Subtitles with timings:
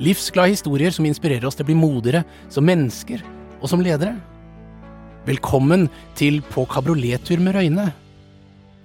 [0.00, 3.20] Livsglade historier som inspirerer oss til å bli modigere som mennesker
[3.60, 4.14] og som ledere.
[5.26, 7.90] Velkommen til På kabriolettur med Røyne.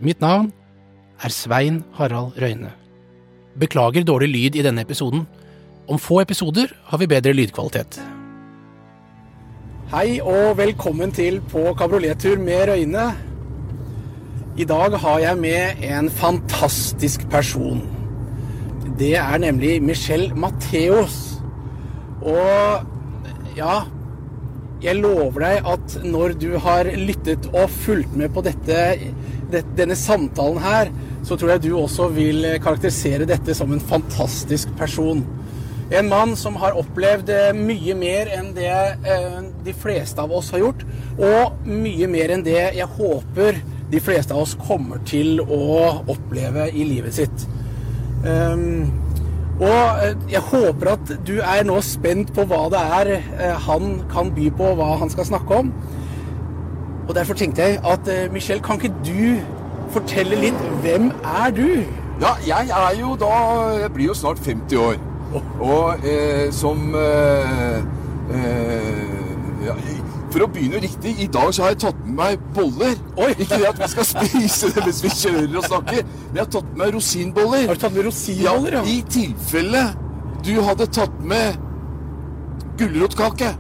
[0.04, 0.52] Mitt navn
[1.24, 2.74] er Svein Harald Røyne.
[3.56, 5.24] Beklager dårlig lyd i denne episoden.
[5.88, 8.02] Om få episoder har vi bedre lydkvalitet.
[9.96, 13.12] Hei og velkommen til På kabriolettur med Røyne.
[14.60, 17.86] I dag har jeg med en fantastisk person.
[19.00, 21.42] Det er nemlig Michelle Matheos.
[22.22, 23.84] Og ja
[24.84, 28.78] Jeg lover deg at når du har lyttet og fulgt med på dette,
[29.50, 30.92] denne samtalen her,
[31.26, 35.24] så tror jeg du også vil karakterisere dette som en fantastisk person.
[35.96, 40.62] En mann som har opplevd mye mer enn det eh, de fleste av oss har
[40.62, 40.86] gjort,
[41.18, 46.68] og mye mer enn det jeg håper de fleste av oss kommer til å oppleve
[46.74, 47.46] i livet sitt.
[48.26, 48.92] Um,
[49.62, 54.50] og jeg håper at du er nå spent på hva det er han kan by
[54.58, 55.70] på, hva han skal snakke om.
[57.08, 59.38] Og derfor tenkte jeg at Michelle, kan ikke du
[59.94, 61.68] fortelle litt Hvem er du?
[62.22, 63.34] Ja, jeg er jo da
[63.80, 64.96] Jeg blir jo snart 50 år.
[65.60, 67.78] Og eh, som eh,
[68.32, 69.76] eh, ja,
[70.36, 72.98] For å begynne riktig, i dag så har jeg tatt med meg boller.
[73.24, 73.30] Oi.
[73.38, 76.50] Ikke det at vi skal spise det mens vi kjører og snakker, men jeg har
[76.58, 77.68] tatt med meg rosinboller.
[77.70, 78.82] Har du tatt med rosinboller, ja?
[78.82, 78.98] ja?
[78.98, 79.84] I tilfelle
[80.44, 81.56] du hadde tatt med
[82.82, 83.54] gulrotkake.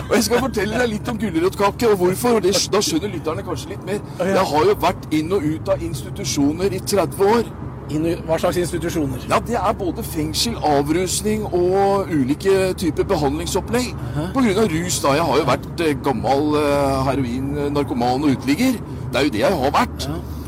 [0.00, 2.38] Og jeg skal fortelle deg litt om gulrotkake og hvorfor.
[2.38, 4.00] og det, Da skjønner lytterne kanskje litt mer.
[4.32, 7.52] Jeg har jo vært inn og ut av institusjoner i 30 år.
[7.90, 9.18] Hva slags institusjoner?
[9.28, 13.94] Ja, Det er både fengsel, avrusning og ulike typer behandlingsopplegg.
[14.16, 15.14] Av rus, da.
[15.18, 18.78] Jeg har jo vært eh, gammel eh, heroin-narkoman og uteligger.
[19.10, 20.06] Det er jo det jeg har vært.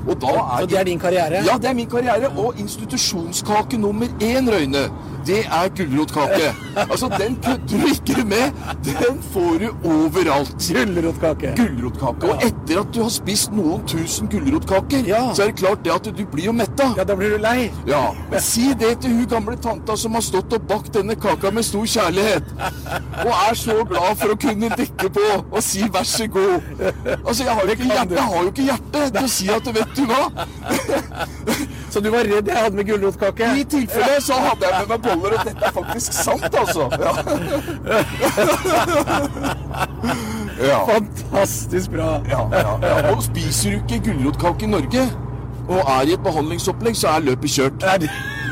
[0.09, 1.45] Og da Så det er din karriere?
[1.47, 2.29] Ja, det er min karriere.
[2.39, 4.89] Og institusjonskake nummer én, Røyne,
[5.27, 6.53] det er gulrotkake.
[6.93, 8.53] Altså, den kødder du ikke med.
[8.85, 10.55] Den får du overalt.
[10.73, 11.53] Gulrotkake.
[11.57, 12.31] Gulrotkake.
[12.31, 15.21] Og etter at du har spist noen tusen gulrotkaker, Ja.
[15.35, 16.89] så er det klart det at du blir jo metta.
[16.97, 17.71] Ja, da blir du lei.
[17.87, 21.51] Ja, men si det til hun gamle tanta som har stått og bakt denne kaka
[21.51, 22.49] med stor kjærlighet.
[23.27, 26.63] Og er så glad for å kunne dekke på og si vær så god.
[27.27, 29.65] Altså, jeg har jo ikke, hjerte, jeg har jo ikke hjerte til å si at
[29.69, 30.23] du vet du nå?
[31.93, 33.49] Så du var redd jeg hadde med gulrotkake?
[33.61, 36.87] I tilfelle så hadde jeg med meg boller, og dette er faktisk sant, altså.
[37.03, 37.13] Ja.
[40.71, 40.79] ja.
[40.89, 42.15] Fantastisk bra.
[42.33, 42.41] Ja.
[43.13, 45.05] Og spiser du ikke gulrotkake i Norge,
[45.69, 47.85] og er i et behandlingsopplegg, så er løpet kjørt.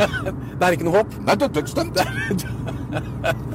[0.61, 1.15] Det er, ikke noe håp?
[1.25, 2.01] Nei, er dødsdømt.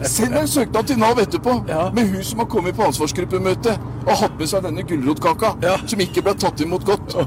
[0.10, 1.90] Send en søknad til Nav etterpå Ja.
[1.94, 3.76] med hun som har kommet på ansvarsgruppemøte
[4.06, 5.76] og hatt med seg denne gulrotkaka Ja.
[5.86, 7.16] som ikke ble tatt imot godt.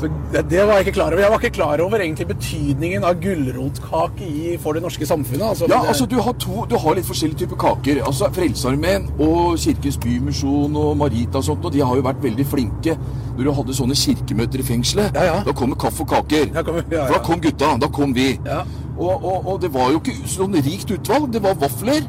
[0.00, 1.20] Så det, det var jeg ikke klar over.
[1.20, 5.44] Jeg var ikke klar over egentlig betydningen av gulrotkake for det norske samfunnet.
[5.50, 8.00] Altså, Ja, det- altså Du har to, du har litt forskjellige typer kaker.
[8.06, 12.46] Altså Frelsesarmeen og Kirkens Bymisjon og Marita og sånt, og de har jo vært veldig
[12.46, 12.96] flinke
[13.40, 15.14] når du hadde sånne kirkemøter i fengselet.
[15.16, 15.36] Ja, ja.
[15.46, 16.50] Da kommer kaffe og kaker.
[16.52, 17.70] Ja, kom- ja, For da kom gutta.
[17.80, 18.34] Da kom vi.
[18.44, 18.62] Ja.
[19.00, 21.30] Og, og, og det var jo ikke sånn rikt utvalg.
[21.32, 22.04] Det var vafler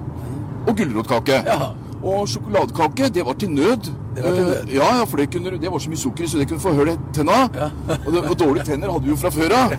[0.68, 1.40] og gulrotkake.
[1.48, 1.72] Ja.
[2.02, 3.88] Og sjokoladekake, det var til nød.
[4.16, 4.64] Det var til nød.
[4.68, 6.74] Uh, Ja, ja, for det, kunne, det var så mye sukker, så det kunne få
[6.76, 7.44] hull i tenna.
[7.46, 9.76] Og, det, og dårlige tenner hadde vi jo fra før av.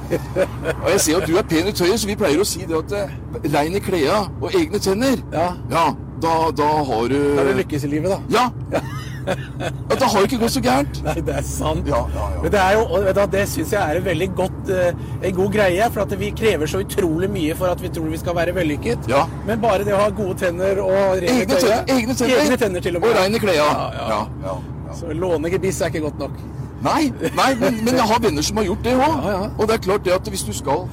[0.84, 2.78] Og jeg ser at du er pen i tøyet, så vi pleier å si det
[2.78, 3.12] at uh,
[3.52, 5.50] rein i klærne og egne tenner, Ja.
[5.74, 5.84] ja
[6.22, 8.20] da, da har du Da er det lykkes i livet, da.
[8.30, 8.80] Ja.
[9.26, 11.00] Da har det ikke gått så gærent.
[11.06, 11.86] Nei, det er sant.
[11.88, 12.42] Ja, ja, ja.
[12.42, 15.52] Men det er jo, du, det syns jeg er en veldig godt, eh, en god
[15.54, 15.90] greie.
[15.94, 19.08] For at vi krever så utrolig mye for at vi tror vi skal være vellykket.
[19.12, 19.24] Ja.
[19.46, 22.42] Men bare det å ha gode tenner og rene Egne tøye- tenner, egne tenner.
[22.46, 23.10] Egne tenner til og med.
[23.12, 23.60] Og reine klær.
[23.60, 24.56] Ja, ja.
[24.98, 26.34] Så låne gebiss er ikke godt nok.
[26.82, 29.12] Nei, nei men, men jeg har venner som har gjort det òg.
[29.22, 29.42] Ja, ja.
[29.56, 30.88] Og det er klart det at hvis du skal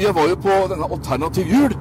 [0.00, 1.74] Jeg var jo på denne Alternativ jul.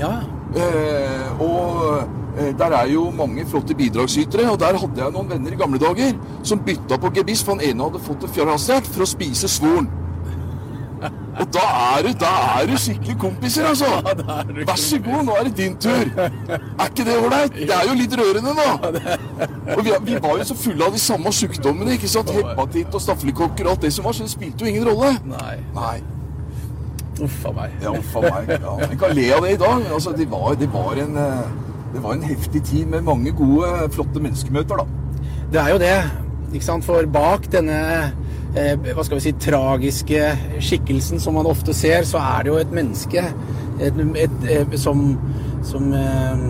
[0.00, 0.14] Ja.
[0.56, 5.60] Eh, og der er jo mange flotte bidragsytere, og der hadde jeg noen venner i
[5.60, 9.08] gamle dager som bytta på gebiss, for han ene hadde fått et fjærhastert for å
[9.08, 9.88] spise svoren.
[11.36, 11.64] Og da
[11.96, 13.88] er du, da er du skikkelig kompiser, altså.
[14.56, 16.08] Vær så god, nå er det din tur.
[16.16, 17.58] Er ikke det ålreit?
[17.58, 18.68] Det er jo litt rørende nå.
[19.76, 22.32] Og vi, vi var jo så fulle av de samme sykdommene, ikke sant?
[22.32, 25.12] Hepatitt og stafylokokker og alt det som var, så det spilte jo ingen rolle.
[25.28, 25.58] Nei.
[25.76, 25.96] Nei.
[27.26, 27.76] Uff a meg.
[27.84, 28.50] Ja, uff a meg.
[28.56, 28.74] Ja.
[28.90, 31.44] Vi kan le av det i dag, altså, det, var, det, var en, eh,
[31.96, 34.86] det var en heftig tid med mange gode, flotte menneskemøter, da.
[35.52, 35.96] Det er jo det,
[36.52, 36.84] ikke sant?
[36.84, 37.78] For bak denne
[38.56, 40.22] eh, hva skal vi si, tragiske
[40.60, 43.24] skikkelsen som man ofte ser, så er det jo et menneske
[43.80, 45.02] et, et, et, som,
[45.64, 46.44] som eh,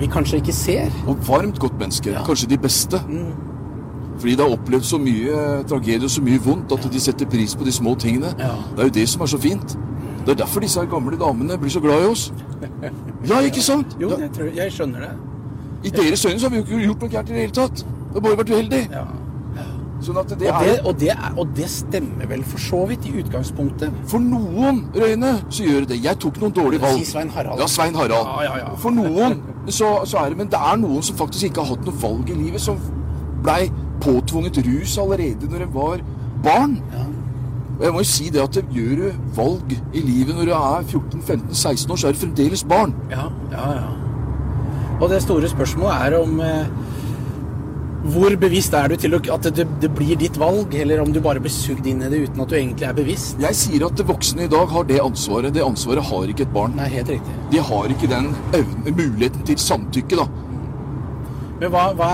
[0.00, 0.92] vi kanskje ikke ser.
[1.06, 2.12] Og varmt godt menneske.
[2.12, 2.24] Ja.
[2.26, 3.00] Kanskje de beste.
[4.18, 7.56] Fordi de har opplevd så mye tragedie og så mye vondt at de setter pris
[7.56, 8.34] på de små tingene.
[8.38, 8.54] Ja.
[8.76, 9.76] Det er jo det som er så fint.
[10.24, 12.32] Det er derfor disse gamle damene blir så glad i oss.
[13.28, 13.96] Ja, ikke sant?
[14.00, 15.10] Jo, jeg, tror, jeg skjønner det.
[15.84, 17.84] I deres øyne så har vi jo ikke gjort noe gærent i det hele tatt.
[17.84, 18.82] Det har bare vært uheldig.
[18.92, 19.04] Ja.
[20.04, 22.80] Sånn at det Og, er det, og, det er, og det stemmer vel for så
[22.90, 23.94] vidt i utgangspunktet.
[24.10, 26.00] For noen, Røyne, så gjør det det.
[26.04, 27.00] Jeg tok noen dårlige valg.
[27.00, 27.60] Si Svein Harald.
[27.62, 28.28] Ja, Svein Harald.
[28.28, 28.74] Ja, ja, ja.
[28.82, 29.38] For noen
[29.68, 32.32] så, så er det Men det er noen som faktisk ikke har hatt noe valg
[32.34, 32.80] i livet, som
[33.44, 33.70] blei
[34.04, 36.04] påtvunget rus allerede når de var
[36.44, 36.76] barn.
[37.84, 40.52] Og jeg må jo si det at det gjør du valg i livet når du
[40.56, 42.94] er 14-15-16 år, så er du fremdeles barn.
[43.10, 43.90] Ja, ja, ja.
[45.02, 46.70] Og det store spørsmålet er om eh,
[48.14, 51.44] hvor bevisst er du til at det, det blir ditt valg, eller om du bare
[51.44, 53.36] blir sugd inn i det uten at du egentlig er bevisst?
[53.44, 55.52] Jeg sier at voksne i dag har det ansvaret.
[55.52, 56.72] Det ansvaret har ikke et barn.
[56.80, 57.36] Nei, helt riktig.
[57.52, 60.28] De har ikke den evne, muligheten til samtykke, da.
[61.60, 62.10] Men hva, hva,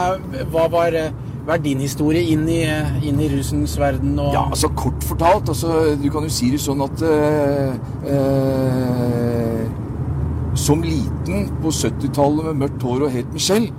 [0.51, 1.15] hva, var, eh,
[1.49, 4.19] er din historie inn i, eh, inn i rusens verden?
[4.19, 7.75] Og, Ja, altså kort fortalt, altså, du kan jo si det sånn at eh,
[8.15, 9.69] eh,
[10.55, 13.71] Som liten på 70-tallet med mørkt hår og het Michelle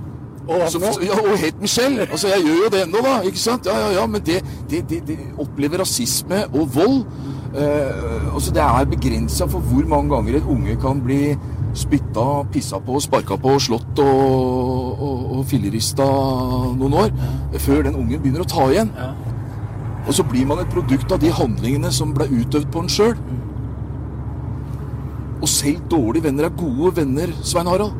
[0.48, 2.08] Og som, ja, og het Michelle.
[2.10, 3.20] Altså, jeg gjør jo det ennå, da.
[3.28, 3.66] ikke sant?
[3.66, 7.04] Ja, ja, ja, Men det, det, det, det opplever rasisme og vold.
[7.54, 11.36] Eh, altså, Det er begrensa for hvor mange ganger et unge kan bli
[11.78, 16.06] spytta, pissa på, sparka på, slått og, og, og fillerista
[16.76, 17.12] noen år.
[17.62, 18.92] Før den ungen begynner å ta igjen.
[18.96, 19.12] Ja.
[20.02, 23.14] Og så blir man et produkt av de handlingene som ble utøvd på en sjøl.
[25.42, 27.94] Og selv dårlige venner er gode venner, Svein Harald.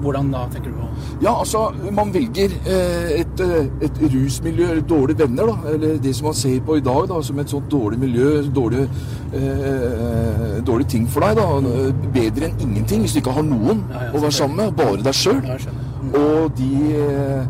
[0.00, 0.86] Hvordan da, tenker du på?
[1.22, 5.72] Ja, altså, man velger eh, et, eh, et rusmiljø, dårlige venner, da.
[5.72, 8.88] Eller det som man ser på i dag, da, som et sånt dårlig miljø, dårlig,
[9.32, 11.92] eh, dårlig ting for deg, da.
[12.14, 14.74] Bedre enn ingenting hvis du ikke har noen Ja, ja, å være sammen med.
[14.76, 15.40] Bare deg sjøl.
[15.42, 16.16] Mm.
[16.20, 17.46] Og de, eh,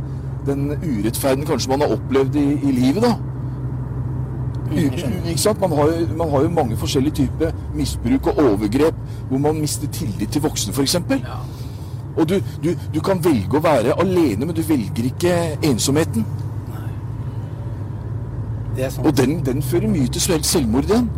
[0.46, 3.16] den urettferden kanskje man har opplevd i, i livet, da.
[5.37, 5.60] Sant?
[5.60, 8.94] Man har, jo, man har jo mange forskjellige typer misbruk og overgrep
[9.28, 10.94] hvor man mister tillit til voksne, f.eks.
[10.94, 11.38] Ja.
[12.16, 15.34] Og du, du, du kan velge å være alene, men du velger ikke
[15.68, 16.24] ensomheten.
[18.76, 19.06] Det er sånn.
[19.08, 21.08] Og den, den fører mye til selv- selvmord igjen.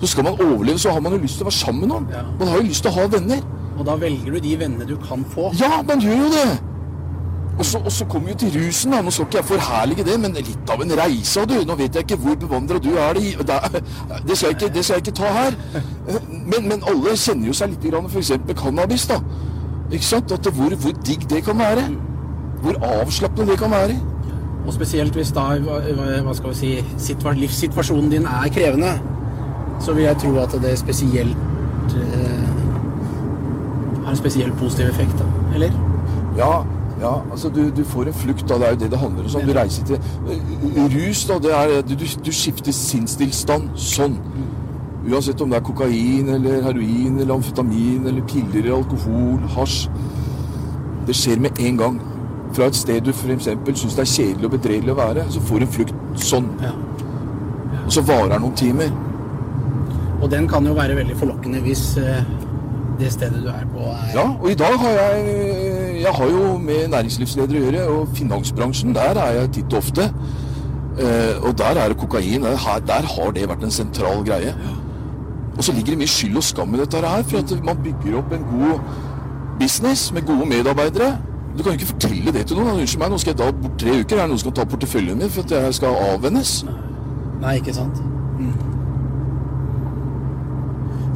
[0.00, 2.08] Så skal man overleve, så har man jo lyst til å være sammen med noen.
[2.14, 2.22] Ja.
[2.38, 3.40] Man har jo lyst til å ha venner.
[3.78, 5.48] Og da velger du de vennene du kan få.
[5.58, 6.48] Ja, man gjør jo det!
[7.58, 8.92] Og så, og så kommer vi til rusen.
[8.94, 9.00] da.
[9.02, 11.42] Nå skal ikke jeg forherlige det, men litt av en reise.
[11.50, 11.56] du.
[11.66, 13.32] Nå vet jeg ikke hvor bevandra du er i.
[13.34, 13.56] Det,
[14.28, 15.56] det, skal jeg ikke, det skal jeg ikke ta her.
[16.46, 18.30] Men, men alle kjenner jo seg litt grann f.eks.
[18.62, 19.08] cannabis.
[19.10, 19.18] da.
[19.92, 20.32] Ikke sant?
[20.32, 21.88] At det, hvor, hvor digg det kan være.
[22.62, 23.96] Hvor avslappende det kan være.
[24.66, 25.40] Og spesielt hvis da,
[26.24, 28.90] hva skal vi si, situa livssituasjonen din er krevende,
[29.80, 32.48] så vil jeg tro at det spesielt eh,
[34.04, 35.54] har en spesielt positiv effekt, da.
[35.54, 35.72] Eller?
[36.36, 36.52] Ja,
[37.00, 38.54] ja altså du, du får en flukt, da.
[38.54, 39.48] Det er jo det det handler om.
[39.48, 41.38] Du reiser til eh, Rus, da.
[41.38, 44.18] Det er, du, du, du skifter sinnstilstand sånn.
[45.08, 49.88] Uansett om det er kokain eller heroin eller amfetamin eller piller eller alkohol, hasj.
[51.08, 52.00] Det skjer med en gang.
[52.52, 53.48] Fra et sted du f.eks.
[53.80, 56.48] syns det er kjedelig og bedredelig å være, så får en flukt sånn.
[56.64, 56.74] Ja.
[57.84, 58.92] Og så varer den noen timer.
[60.18, 62.20] Og den kan jo være veldig forlokkende hvis eh,
[62.98, 66.58] det stedet du er på, er Ja, og i dag har jeg Jeg har jo
[66.62, 70.04] med næringslivsledere å gjøre, og finansbransjen, der er jeg titt og ofte.
[70.98, 72.42] Uh, og der er det kokain.
[72.42, 74.54] Der, der har det vært en sentral greie.
[75.58, 78.18] Og så ligger det mye skyld og skam i dette her, for at man bygger
[78.20, 78.78] opp en god
[79.58, 81.16] business med gode medarbeidere.
[81.58, 82.78] Du kan jo ikke fortelle det til noen.
[82.78, 84.16] Unnskyld meg, nå skal jeg da bort tre uker.
[84.16, 86.52] Er det noen som kan ta porteføljen min for at jeg skal avvennes?
[87.42, 87.98] Nei, ikke sant?
[88.38, 88.54] Mm.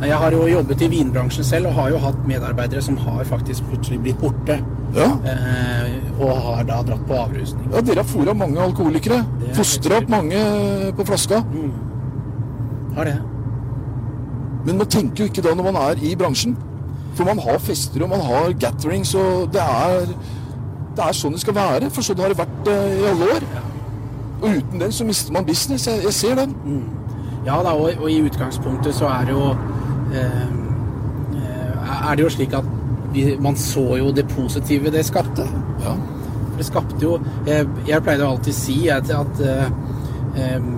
[0.03, 3.69] Jeg har jo jobbet i vinbransjen selv og har jo hatt medarbeidere som har faktisk
[3.71, 4.59] plutselig blitt borte.
[4.97, 5.13] Ja.
[5.23, 7.69] Eh, og har da dratt på avrusning.
[7.71, 9.23] ja dere har fôra mange alkoholikere.
[9.47, 10.41] Er Fostra opp mange
[10.99, 11.45] på flaska.
[12.97, 13.21] Har det.
[14.67, 16.57] Men man tenker jo ikke da når man er i bransjen.
[17.15, 20.07] For man har fester og man har gatherings, og det er,
[20.97, 21.91] det er sånn det skal være.
[21.93, 23.49] For sånn har det vært eh, i alle år.
[24.43, 25.87] Og uten den så mister man business.
[25.87, 26.55] Jeg, jeg ser den.
[27.47, 29.51] Ja da, og, og i utgangspunktet så er det jo
[30.15, 30.43] eh,
[31.37, 32.67] eh, Er det jo slik at
[33.13, 35.47] vi, man så jo det positive det skapte.
[35.83, 35.97] Ja.
[36.57, 39.67] Det skapte jo Jeg, jeg pleide å alltid si at, at eh,
[40.39, 40.71] eh,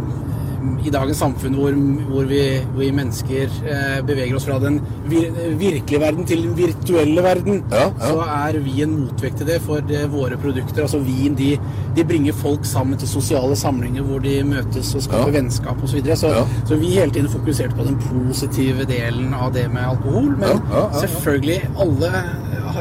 [0.84, 1.74] i dagens samfunn hvor,
[2.08, 2.40] hvor, vi,
[2.76, 4.78] vi mennesker eh, beveger oss fra den
[5.10, 5.30] vir,
[5.60, 8.08] virkelige verden til den virtuelle verden, Ja, ja.
[8.10, 10.82] så er vi en motvekt til det for det, våre produkter.
[10.86, 11.54] Altså vin, de,
[11.96, 15.36] de bringer folk sammen til sosiale samlinger hvor de møtes og skaper Ja.
[15.40, 15.94] vennskap osv.
[15.94, 16.16] Så, videre.
[16.16, 16.44] så, Ja.
[16.68, 20.32] så vi hele tiden fokuserte på den positive delen av det med alkohol.
[20.38, 20.60] Men
[21.00, 22.12] selvfølgelig, alle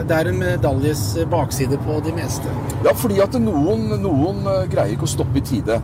[0.08, 2.50] Det er en medaljes bakside på de meste.
[2.86, 5.78] Ja, fordi at noen, noen eh, greier ikke å stoppe i tide.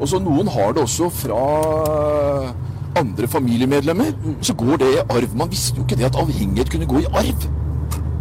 [0.00, 2.54] Og så noen har det også fra
[2.98, 4.12] andre familiemedlemmer.
[4.42, 5.34] Så går det i arv.
[5.36, 7.46] Man visste jo ikke det at avhengighet kunne gå i arv.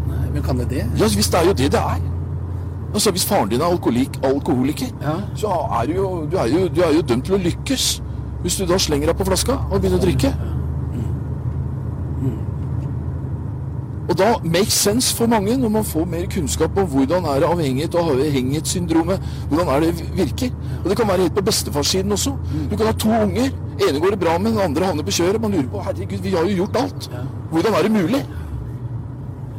[0.08, 0.84] Nei, Men kan det det?
[1.00, 2.02] Ja, hvis det er jo det det er.
[2.94, 5.14] Altså, Hvis faren din er alkoholik, alkoholiker, Ja.
[5.36, 5.48] så
[5.82, 8.02] er du, jo, du, er jo, du er jo dømt til å lykkes.
[8.42, 10.34] Hvis du da slenger deg på flaska og begynner å drikke.
[14.08, 17.50] Og da makes sense for mange når man får mer kunnskap om hvordan er det
[17.50, 20.52] avhengighet og avhengighetssyndromet hvordan er det virker.
[20.84, 22.36] Og det kan være helt på bestefarssiden også.
[22.72, 23.50] Du kan ha to unger.
[23.90, 25.42] ene går det bra med, den andre havner på kjøret.
[25.42, 27.10] Man lurer på herregud, vi har jo gjort alt.
[27.52, 28.26] Hvordan er det mulig?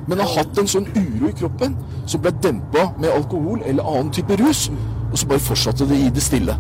[0.09, 1.77] Men har hatt en sånn uro i kroppen
[2.09, 4.71] som ble dempa med alkohol eller annen type rus,
[5.13, 6.57] og så bare fortsatte det i det stille.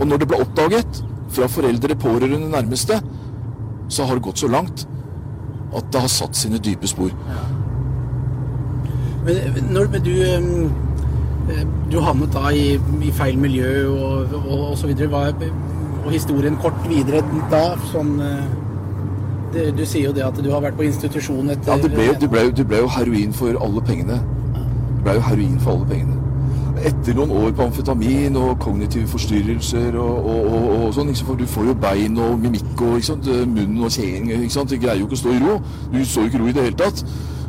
[0.00, 2.98] Og når det ble oppdaget fra foreldre, pårørende, nærmeste,
[3.88, 4.88] så har det gått så langt
[5.78, 7.12] at det har satt sine dype spor.
[9.24, 11.62] Men når men du eh,
[11.92, 15.08] Du havnet da i, i feil miljø og, og, og så videre.
[15.12, 15.50] Hva,
[16.04, 17.62] og historien kort videre da
[17.92, 18.44] sånn eh,
[19.54, 22.10] det, Du sier jo det at du har vært på institusjon etter Ja, det ble,
[22.20, 24.20] det ble, det ble jo heroin for alle pengene.
[24.56, 26.23] Det ble jo heroin for alle pengene.
[26.84, 31.46] Etter noen år på amfetamin og kognitive forstyrrelser og, og, og, og sånn, for du
[31.48, 35.32] får jo bein og mimikk og munn og kjeng, du greier jo ikke å stå
[35.32, 35.54] i ro.
[35.94, 37.00] Du står jo ikke i ro i det hele tatt.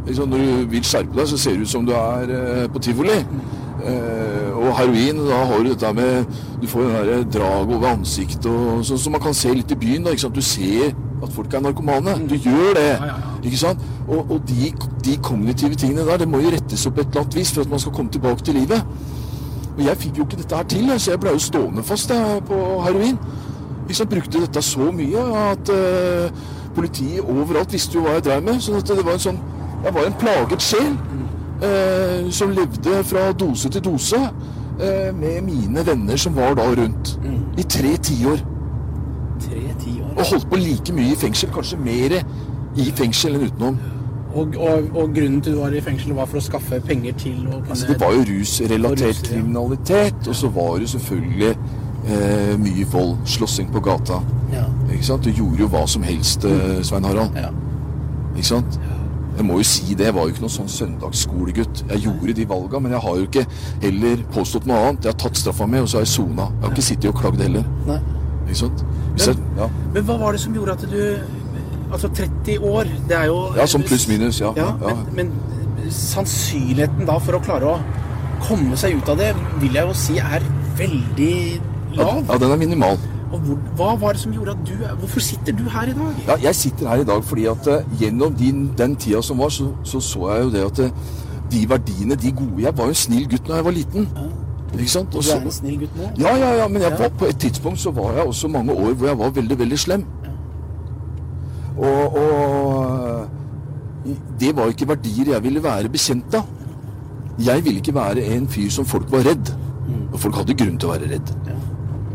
[0.06, 3.18] Når du vil skjerpe deg, så ser det ut som du er eh, på tivoli.
[3.86, 6.25] Eh, og heroin, da har du dette med
[6.62, 9.77] Du får den der drag over ansiktet og sånn som man kan se litt i
[9.82, 10.08] byen.
[10.08, 10.15] da?
[10.15, 10.94] Du ser
[11.25, 12.15] at folk er narkomane.
[12.30, 12.88] Du gjør det.
[13.44, 13.84] Ikke sant?
[14.08, 14.72] Og, og de,
[15.06, 17.70] de kognitive tingene der, det må jo rettes opp et eller annet vis for at
[17.74, 18.86] man skal komme tilbake til livet.
[19.77, 22.44] Og jeg fikk jo ikke dette her til, så jeg ble jo stående fast jeg,
[22.48, 23.20] på heroin.
[23.91, 24.10] Sant?
[24.10, 28.62] Brukte dette så mye at eh, politiet overalt visste jo hva jeg drev med.
[28.63, 29.44] Så det var en sånn
[29.86, 30.94] Jeg var en plaget sjel
[31.62, 37.17] eh, som levde fra dose til dose eh, med mine venner som var da rundt.
[37.58, 38.41] I tre tiår.
[39.46, 40.15] tre-ti år.
[40.15, 42.17] Og holdt på like mye i fengsel, kanskje mer
[42.75, 43.77] i fengsel enn utenom.
[44.36, 47.38] Og, og, og grunnen til du var i fengsel, var for å skaffe penger til
[47.48, 49.27] å kunne Altså, det var jo rusrelatert Rus, ja.
[49.30, 53.15] kriminalitet, og så var det selvfølgelig eh, mye vold.
[53.36, 54.20] Slåssing på gata.
[54.51, 54.65] ja.
[54.92, 55.24] Ikke sant?
[55.25, 57.36] Du gjorde jo hva som helst, eh, Svein Harald.
[57.39, 57.50] Ja.
[58.36, 58.80] Ikke sant?
[59.36, 61.82] Jeg må jo si det, jeg var jo ikke noen sånn søndagsskolegutt.
[61.89, 63.44] Jeg gjorde de valga, men jeg har jo ikke
[63.84, 65.08] heller påstått noe annet.
[65.08, 66.46] Jeg har tatt straffa mi, og så har jeg sona.
[66.54, 67.65] Jeg har ikke sittet og klagd heller.
[67.88, 67.98] Nei.
[68.46, 68.86] Ikke sant?
[69.15, 69.68] Hvis jeg, ja.
[69.96, 71.01] Men hva var det som gjorde at du
[71.92, 74.51] Altså 30 år, det er jo ja, som pluss-minus, ja.
[74.58, 74.96] Ja, ja.
[75.15, 75.32] Men,
[75.86, 77.80] men sannsynligheten da for å klare å
[78.46, 80.44] komme seg ut av det, vil jeg jo si er
[80.77, 81.36] veldig
[81.98, 82.24] lav.
[82.30, 82.98] Ja, den er minimal.
[83.32, 86.20] Og hvor, hva var det som gjorde at du Hvorfor sitter du her i dag?
[86.27, 89.50] Ja, jeg sitter her i dag fordi at eh, gjennom din, den tida som var,
[89.51, 90.92] så, så så jeg jo det at eh,
[91.51, 94.08] de verdiene, de gode Jeg var jo en snill gutt da jeg var liten.
[94.75, 95.15] Ikke sant?
[95.15, 96.12] Og Du er en snill gutt nå?
[96.22, 96.98] ja, ja, ja, men jeg Ja.
[97.01, 99.80] var, på et tidspunkt så var jeg også mange år hvor jeg var veldig, veldig
[99.80, 100.06] slem.
[101.75, 103.27] Og, og
[104.39, 106.48] det var ikke verdier jeg ville være bekjent av.
[107.41, 109.51] Jeg ville ikke være en fyr som folk var redd.
[110.13, 111.34] Og folk hadde grunn til å være redd.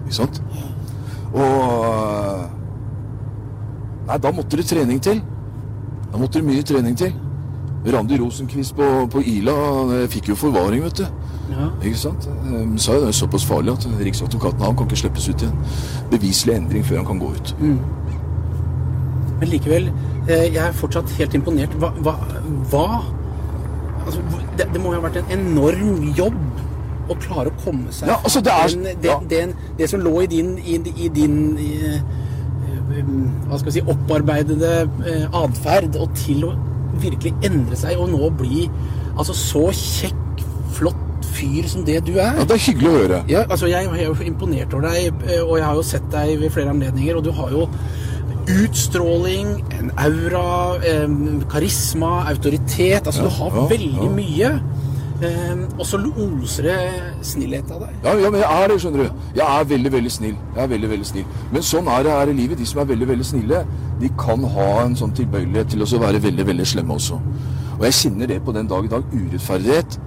[0.07, 0.41] Ikke sant?
[1.35, 2.49] Og
[4.11, 5.21] Nei, da måtte det trening til.
[6.11, 7.13] Da måtte det mye trening til.
[7.87, 9.53] Randi Rosenquist på, på Ila
[9.95, 11.05] eh, fikk jo forvaring, vet du.
[11.51, 11.69] Ja.
[11.87, 12.27] Ikke sant?
[12.45, 15.55] Um, sa jo det er såpass farlig at Riksadvokaten han kan ikke slippes ut igjen.
[16.11, 17.55] Beviselig endring før han kan gå ut.
[19.41, 19.89] Men likevel,
[20.29, 21.73] eh, jeg er fortsatt helt imponert.
[21.81, 22.15] Hva, hva,
[22.73, 22.85] hva
[24.07, 24.21] altså,
[24.59, 26.41] det, det må jo ha vært en enorm jobb
[27.11, 30.21] å klare å komme seg Ja, altså, det er- den, den, den, det som lå
[30.23, 33.05] i din, i, i din i, eh,
[33.49, 34.73] hva skal vi si, opparbeidede
[35.09, 36.55] eh, atferd, og til å
[37.01, 38.67] virkelig endre seg og nå bli
[39.17, 40.45] altså, så kjekk,
[40.77, 42.35] flott fyr som det du er.
[42.41, 43.19] Ja, Det er hyggelig å høre.
[43.31, 46.53] Ja, altså jeg er jo imponert over deg, og jeg har jo sett deg ved
[46.55, 47.67] flere anledninger, og du har jo
[48.49, 53.07] utstråling, en aura, em, karisma, autoritet.
[53.07, 54.11] Altså, Ja, du har ja, veldig ja.
[54.17, 54.63] mye.
[55.21, 56.77] Em, og så oser det
[57.23, 57.97] snillhet av deg.
[58.05, 59.25] Ja, ja, men jeg er det, skjønner du.
[59.37, 60.37] Jeg er veldig, veldig snill.
[60.57, 61.27] Jeg er veldig, veldig snill.
[61.53, 62.59] Men sånn er det her i livet.
[62.59, 63.65] De som er veldig, veldig snille,
[64.01, 67.21] de kan ha en sånn tilbøyelighet til å være veldig, veldig slemme også.
[67.79, 69.05] Og jeg kjenner det på den dag i dag.
[69.13, 70.01] Urettferdighet.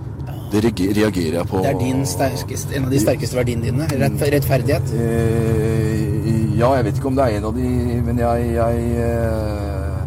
[0.53, 1.61] Det reagerer jeg på.
[1.65, 3.87] Det er din sterkeste, en av de sterkeste verdiene dine.
[3.89, 4.91] Rett, rettferdighet.
[5.01, 7.69] Eh, ja, jeg vet ikke om det er en av de,
[8.05, 10.03] men jeg jeg, eh,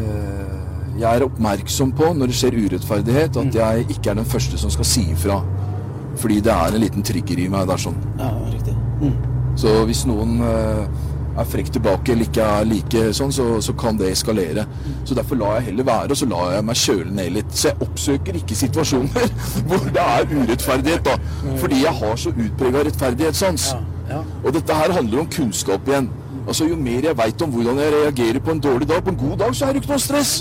[0.00, 0.54] eh,
[1.02, 4.72] jeg er oppmerksom på når det skjer urettferdighet, at jeg ikke er den første som
[4.72, 5.42] skal si ifra.
[6.20, 7.68] Fordi det er en liten trigger i meg.
[7.68, 8.00] Det er sånn.
[8.18, 8.76] Ja, riktig.
[9.04, 9.14] Mm.
[9.60, 10.40] Så hvis noen
[11.38, 14.66] er frekk tilbake eller ikke er like sånn, så, så kan det eskalere.
[15.08, 17.54] Så derfor lar jeg heller være, og så lar jeg meg kjøle ned litt.
[17.54, 19.30] Så jeg oppsøker ikke situasjoner
[19.70, 21.54] hvor det er urettferdighet, da.
[21.62, 23.70] Fordi jeg har så utprega rettferdighetssans.
[24.44, 26.10] Og dette her handler om kunnskap igjen.
[26.46, 29.18] Altså Jo mer jeg veit om hvordan jeg reagerer på en dårlig dag På en
[29.20, 30.32] god dag så er det ikke noe stress.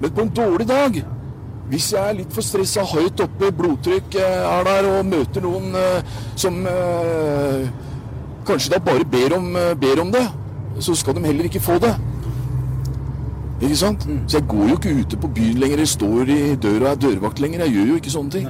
[0.00, 0.96] Men på en dårlig dag
[1.70, 5.76] Hvis jeg er litt for stressa, høyt oppe, blodtrykk eh, er der, og møter noen
[5.78, 7.68] eh, som eh,
[8.46, 10.26] kanskje da bare ber om, eh, ber om det,
[10.80, 11.94] så skal de heller ikke få det.
[13.62, 14.06] Ikke sant?
[14.26, 16.94] Så jeg går jo ikke ute på byen lenger, jeg står i døra og er
[16.94, 17.64] dørvakt lenger.
[17.64, 18.48] Jeg gjør jo ikke sånne ting.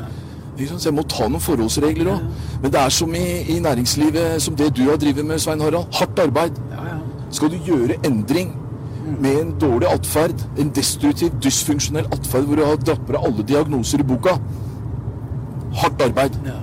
[0.58, 0.78] Ikke?
[0.78, 2.24] Så jeg må ta noen forholdsregler òg.
[2.62, 5.84] Men det er som i, i næringslivet, som det du har drevet med, Svein Harald.
[5.92, 6.56] Hardt arbeid.
[6.70, 6.98] Ja, ja.
[7.30, 8.54] Skal du gjøre endring
[9.20, 14.06] med en dårlig atferd, en destruktiv, dysfunksjonell atferd hvor du har dratt alle diagnoser i
[14.06, 14.38] boka
[15.72, 16.36] Hardt arbeid.
[16.46, 16.58] Ja.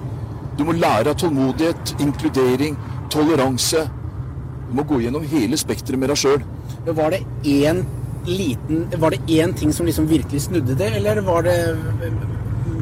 [0.57, 2.75] Du må lære av tålmodighet, inkludering,
[3.11, 3.85] toleranse.
[4.69, 6.43] Du må gå gjennom hele spekteret med deg sjøl.
[6.85, 7.83] Var det én
[8.29, 11.77] liten Var det én ting som liksom virkelig snudde det, eller var det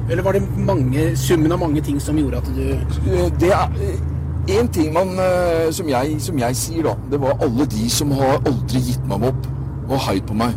[0.09, 3.69] Eller var det mange, summen av mange ting som gjorde at du Det er
[4.47, 6.95] én ting man, eh, som, jeg, som jeg sier, da.
[7.11, 9.49] Det var alle de som har aldri gitt meg opp
[9.89, 10.55] og heid på meg.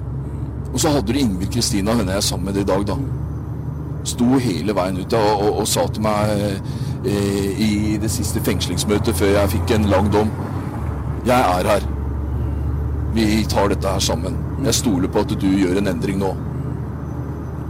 [0.70, 2.96] Og så hadde du Ingvild Kristina, henne jeg er sammen med i dag, da.
[4.06, 9.16] Sto hele veien ut og, og, og sa til meg eh, i det siste fengslingsmøtet
[9.16, 10.28] før jeg fikk en lang dom
[11.26, 11.86] Jeg er her.
[13.14, 14.36] Vi tar dette her sammen.
[14.64, 16.30] Jeg stoler på at du gjør en endring nå.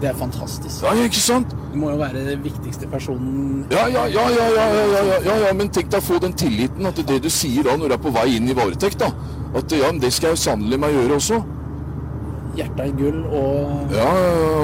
[0.01, 0.83] Det er fantastisk.
[0.83, 1.55] Ja, ikke sant?
[1.73, 5.19] Du må jo være den viktigste personen Ja, ja, ja, ja, ja, ja, ja, ja,
[5.25, 7.93] ja, ja, men tenk deg å få den tilliten at det du sier da når
[7.93, 9.11] du er på vei inn i varetekt, da.
[9.55, 11.41] At ja, men det skal jeg jo sannelig meg gjøre også.
[12.61, 14.09] Hjertet i gull og Ja,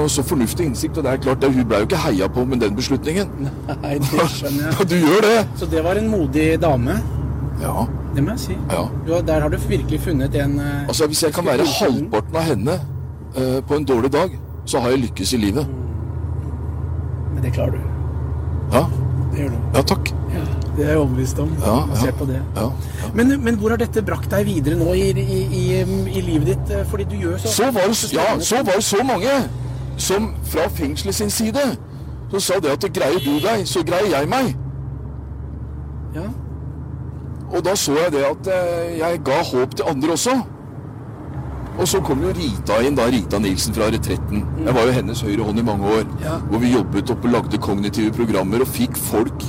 [0.03, 2.43] og så fornuftig innsikt, og det er klart, det, hun ble jo ikke heia på
[2.45, 3.31] med den beslutningen.
[3.83, 4.87] Nei, det skjønner jeg.
[4.91, 5.37] Du gjør det.
[5.57, 6.99] Så det var en modig dame.
[7.61, 8.55] Ja, Det må jeg si.
[8.71, 8.83] ja.
[9.07, 12.45] Du, der har du virkelig funnet en eh, Altså, hvis jeg kan være halvparten av
[12.51, 12.75] henne
[13.37, 15.67] uh, på en dårlig dag, så har jeg lykkes i livet.
[17.33, 17.79] Men det klarer du.
[18.73, 18.83] Ja,
[19.33, 19.57] Det gjør du.
[19.77, 20.13] ja takk.
[20.77, 21.51] Det er jeg overbevist om.
[21.63, 22.11] Ja, ja.
[22.13, 22.39] på det.
[22.55, 22.67] Ja,
[23.01, 23.11] ja.
[23.17, 25.65] Men, men hvor har dette brakt deg videre nå i, i, i,
[26.13, 26.73] i livet ditt?
[26.91, 29.37] Fordi du gjør så Så var, det, ja, så var det så mange
[29.97, 31.65] som fra fengselet sin side
[32.31, 34.51] så sa det at greier du deg, så greier jeg meg.
[36.15, 36.27] Ja.
[37.47, 40.35] Og da så jeg det at eh, jeg ga håp til andre også.
[41.77, 44.43] Og så kom jo Rita inn, da, Rita Nilsen fra Retretten.
[44.65, 46.05] Jeg var jo hennes høyre hånd i mange år.
[46.23, 46.39] Ja.
[46.49, 49.45] Hvor vi jobbet opp og lagde kognitive programmer og fikk folk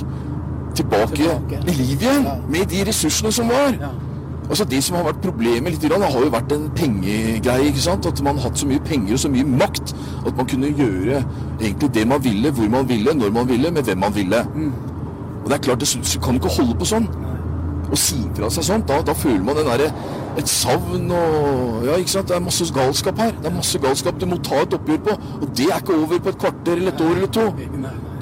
[0.75, 1.59] tilbake, Tilbake.
[1.67, 2.23] i liv igjen.
[2.23, 2.35] Ja.
[2.49, 3.75] Med de ressursene som var.
[3.79, 3.89] Ja.
[4.49, 7.67] Altså Det som har vært problemet litt, det har jo vært en pengegreie.
[7.69, 8.05] ikke sant?
[8.05, 9.93] At man har hatt så mye penger og så mye makt
[10.25, 11.23] at man kunne gjøre
[11.61, 14.39] egentlig det man ville, hvor man ville, når man ville, med hvem man ville.
[15.43, 17.07] Og det er klart, det kan ikke holde på sånn.
[17.89, 19.91] Å si fra seg sånt, da, da føler man den derre
[20.37, 22.27] et savn og Ja, ikke sant.
[22.27, 23.31] Det er masse galskap her.
[23.41, 25.15] Det er masse galskap du må ta et oppgjør på.
[25.41, 27.47] Og det er ikke over på et kvarter eller et år eller to.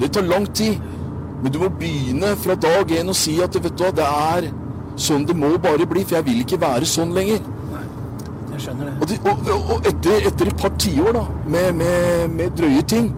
[0.00, 0.78] Det tar lang tid.
[1.42, 4.48] Men du må begynne fra dag én og si at vet du hva, det er
[4.98, 7.44] sånn det må bare bli, for jeg vil ikke være sånn lenger.
[7.70, 7.84] Nei,
[8.56, 8.94] Jeg skjønner det.
[9.00, 12.82] Og, de, og, og- og etter, etter et par tiår da, med, med, med drøye
[12.90, 13.12] ting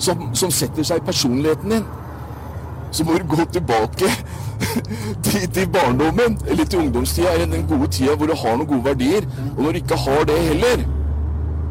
[0.00, 1.84] som, som setter seg i personligheten din,
[2.90, 4.08] så må du gå tilbake
[5.26, 9.28] til, til barndommen, eller til ungdomstida, den gode tida hvor du har noen gode verdier.
[9.56, 10.82] Og når du ikke har det heller,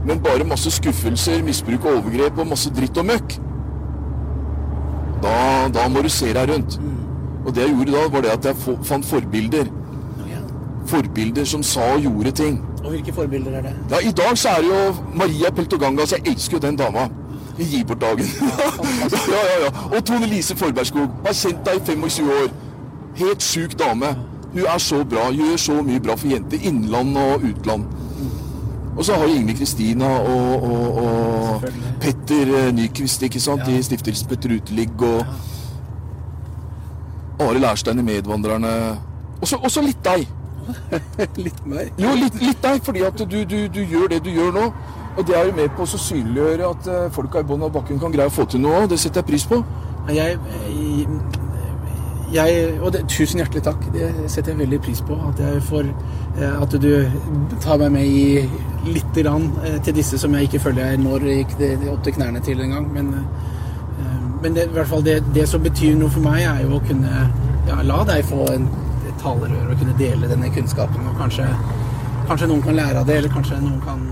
[0.06, 3.36] men bare masse skuffelser, misbruk og overgrep og masse dritt og møkk,
[5.24, 6.80] da, da må du se deg rundt.
[7.46, 9.70] Og det jeg gjorde da, var det at jeg fant forbilder.
[10.90, 12.60] Forbilder som sa og gjorde ting.
[12.84, 13.74] Og hvilke forbilder er det?
[13.92, 16.12] Ja, I dag så er det jo Maria Peltogangas.
[16.12, 17.10] Jeg elsker jo den dama.
[17.60, 18.26] Gir bort dagen.
[19.12, 19.98] ja, ja, ja.
[19.98, 21.10] Og Tone Lise Forbergskog.
[21.26, 22.52] Har kjent deg i 25 år.
[23.20, 24.14] Helt sjuk dame.
[24.54, 25.28] Hun er så bra.
[25.36, 26.64] Gjør så mye bra for jenter.
[26.64, 27.84] Innland og utland.
[29.00, 31.64] Og så har vi Ingrid Kristina og, og, og
[32.04, 33.64] Petter eh, Nyquist, ikke sant?
[33.64, 33.78] Ja.
[33.78, 35.24] De stifter Petter Uteligg og
[37.40, 38.74] Are Lærstein i Medvandrerne.
[39.40, 40.28] Og så litt deg.
[41.46, 41.96] Litt meg?
[41.98, 44.66] Jo, litt, litt deg, fordi at du, du, du gjør det du gjør nå.
[45.18, 48.04] Og det er jo med på å synliggjøre at eh, folka i bånn av bakken
[48.04, 48.84] kan greie å få til noe.
[48.84, 48.92] òg.
[48.92, 49.64] Det setter jeg pris på.
[50.12, 50.38] Jeg,
[50.76, 51.39] jeg
[52.30, 53.86] Og det, tusen hjertelig takk.
[53.94, 55.18] Det setter jeg veldig pris på.
[55.30, 56.92] At jeg får eh, At du
[57.62, 58.44] tar meg med i
[58.86, 61.26] lite grann eh, til disse som jeg ikke føler jeg når
[61.94, 62.92] opp til knærne til engang.
[62.94, 63.48] Men eh,
[64.42, 66.84] men det, i hvert fall det, det som betyr noe for meg, er jo å
[66.88, 67.26] kunne
[67.68, 68.70] ja, la deg få en,
[69.10, 71.10] et talerør og kunne dele denne kunnskapen.
[71.12, 71.48] Og kanskje,
[72.30, 74.06] kanskje noen kan lære av det, eller kanskje noen kan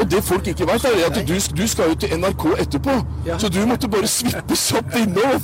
[0.00, 2.94] Og det folk ikke vet, er at du, du skal jo til NRK etterpå.
[3.26, 3.38] Ja.
[3.38, 5.36] Så du måtte bare svippe kjapt innom.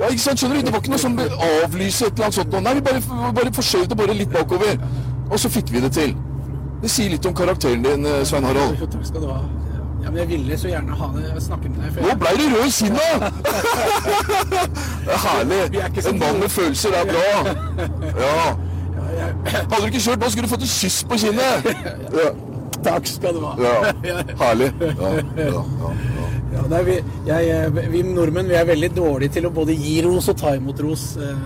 [0.00, 0.40] Ja, ikke sant?
[0.40, 0.66] Skjønner du?
[0.68, 2.56] Det var ikke noe sånn avlyse et eller annet sånt.
[2.64, 4.80] Nei, vi bare, bare forskjøv det bare litt bakover.
[5.28, 6.16] Og så fikk vi det til.
[6.82, 8.78] Det sier litt om karakteren din, eh, Svein Harald.
[8.92, 9.40] Takk skal du ha.
[10.04, 11.92] Ja, men jeg ville så gjerne ha det, snakke med deg.
[11.96, 12.06] før.
[12.06, 13.18] Nå blei du rød i kinnet!
[15.04, 15.58] Det er herlig.
[15.82, 17.28] Er En mann med følelser er bra.
[18.22, 18.36] Ja.
[19.18, 21.68] ja, Hadde du ikke kjørt nå, skulle du fått et kyss på kinnet.
[22.22, 22.30] Ja.
[22.84, 23.54] Takk skal du ha.
[24.06, 24.22] ja.
[24.40, 24.70] Herlig.
[24.80, 25.90] Ja, ja, ja, ja.
[26.48, 26.94] Ja, nei, vi,
[27.28, 30.54] jeg, eh, vi nordmenn vi er veldig dårlige til å både gi ros og ta
[30.56, 31.10] imot ros.
[31.20, 31.44] eh,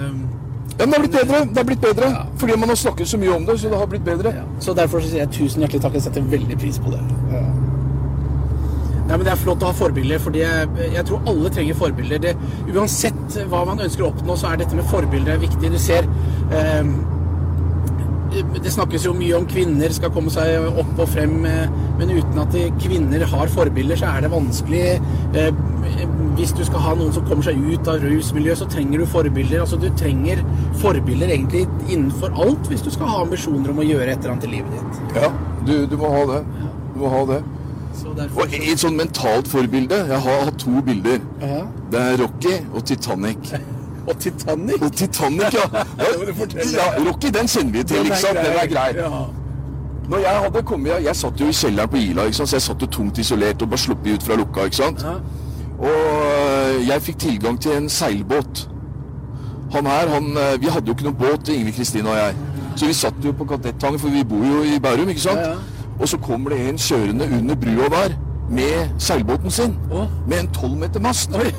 [0.79, 1.41] Ja, men det har blitt bedre.
[1.51, 2.07] Det har blitt bedre.
[2.41, 4.33] Fordi man har snakket så mye om det, så det har blitt bedre.
[4.39, 4.45] Ja.
[4.63, 5.99] Så derfor så sier jeg tusen hjertelig takk.
[5.99, 7.03] Jeg setter veldig pris på det.
[9.03, 12.23] Nei, men Det er flott å ha forbilder, fordi jeg, jeg tror alle trenger forbilder.
[12.23, 12.33] Det,
[12.73, 15.73] uansett hva man ønsker å oppnå, så er dette med forbilder viktig.
[15.75, 16.07] Du ser
[16.55, 16.87] eh,
[18.33, 21.69] Det snakkes jo mye om kvinner skal komme seg opp og frem, eh,
[21.99, 24.85] men uten at kvinner har forbilder, så er det vanskelig.
[25.37, 25.51] Eh,
[26.39, 29.61] hvis du skal ha noen som kommer seg ut av rusmiljøet, så trenger du forbilder.
[29.61, 30.41] Altså, Du trenger
[30.81, 34.49] forbilder egentlig innenfor alt hvis du skal ha ambisjoner om å gjøre et eller annet
[34.49, 35.19] i livet ditt.
[35.19, 35.33] Ja,
[35.67, 36.45] du, du må ha det.
[36.95, 37.43] Du må ha det.
[37.93, 41.21] Så derfor Og et sånn mentalt forbilde Jeg har hatt to bilder.
[41.43, 41.67] Ja.
[41.93, 43.53] Det er Rocky og Titanic.
[44.07, 44.83] Og Titanic.
[44.83, 45.67] Og Titanic, ja.
[46.79, 48.39] Ja Rocky, den kjenner vi til, sant?
[48.39, 48.89] Den er grei.
[48.97, 49.23] Ja.
[50.09, 52.49] Når jeg hadde kommet, jeg, jeg satt jo i kjelleren på Ila, ikke sant?
[52.49, 55.05] så jeg satt jo tungt isolert og bare sluppet ut fra lukka, ikke sant?
[55.07, 55.15] Ja.
[55.83, 58.69] Og øh, jeg fikk tilgang til en seilbåt.
[59.73, 62.35] Han her, han, øh, vi hadde jo ikke noen båt, Ingrid Kristine og jeg.
[62.77, 65.41] Så vi satt jo på Kadettangen, for vi bor jo i Bærum, ikke sant?
[65.41, 65.57] Ja, ja.
[66.01, 68.15] Og så kommer det en kjørende under brua der
[68.51, 69.77] med seilbåten sin.
[69.93, 70.07] Å.
[70.29, 71.31] Med en 12 meter mast.
[71.37, 71.53] Oi.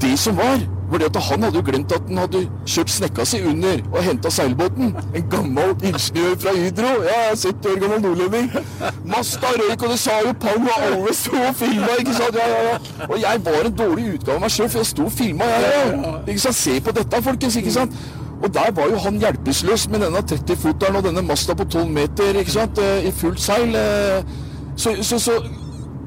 [0.00, 3.24] Det som var, var det at han hadde jo glemt at han hadde kjørt snekka
[3.26, 4.92] si under og henta seilbåten.
[5.18, 6.92] En gammel ingeniør fra Hydro.
[7.06, 8.50] Ja, 70 år gammel nordlending.
[9.04, 11.88] Masta røyk, og det sa jo pang, og alle sto og filma.
[12.06, 12.76] Ja, ja, ja.
[13.08, 15.74] Og jeg var en dårlig utgave av meg sjøl, for jeg sto og filma, jeg
[15.74, 16.14] ja.
[16.26, 16.60] Ikke sant.
[16.60, 17.98] Se på dette, folkens, ikke sant.
[18.42, 22.36] Og der var jo han hjelpeløs med denne 30-foteren og denne masta på 12 meter,
[22.42, 23.74] ikke sant, eh, i fullt seil.
[23.74, 24.22] eh.
[24.76, 25.38] Så, så, så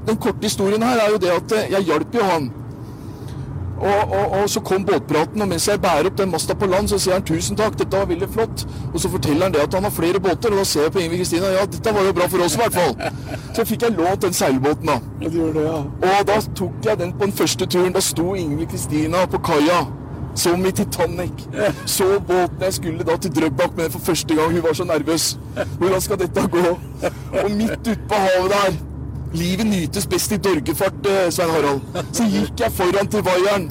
[0.08, 2.52] den korte historien her er jo det at eh, jeg hjalp jo han.
[3.80, 6.90] Og, og, og så kom båtpraten, og mens jeg bærer opp den masta på land,
[6.92, 8.66] så sier han 'tusen takk, dette var veldig flott'.
[8.94, 11.00] Og så forteller han det at han har flere båter, og da ser jeg på
[11.00, 12.96] Ingvild Kristina ja, dette var jo bra for oss i hvert fall.
[13.56, 15.00] Så fikk jeg lånt den seilbåten, da.
[15.22, 15.78] Ja, du det, ja.
[16.10, 17.94] Og da tok jeg den på den første turen.
[17.94, 19.86] Da sto Ingvild Kristina på kaia.
[20.36, 21.32] Som i Titanic.
[21.86, 24.54] Så båten jeg skulle da til Drøbak med for første gang.
[24.54, 25.40] Hun var så nervøs.
[25.80, 26.78] Hvordan skal dette gå?
[27.44, 28.89] Og midt ute på havet der
[29.34, 31.82] Livet nytes best i dorgefart, eh, Svein Harald.
[32.14, 33.70] Så gikk jeg foran til vaieren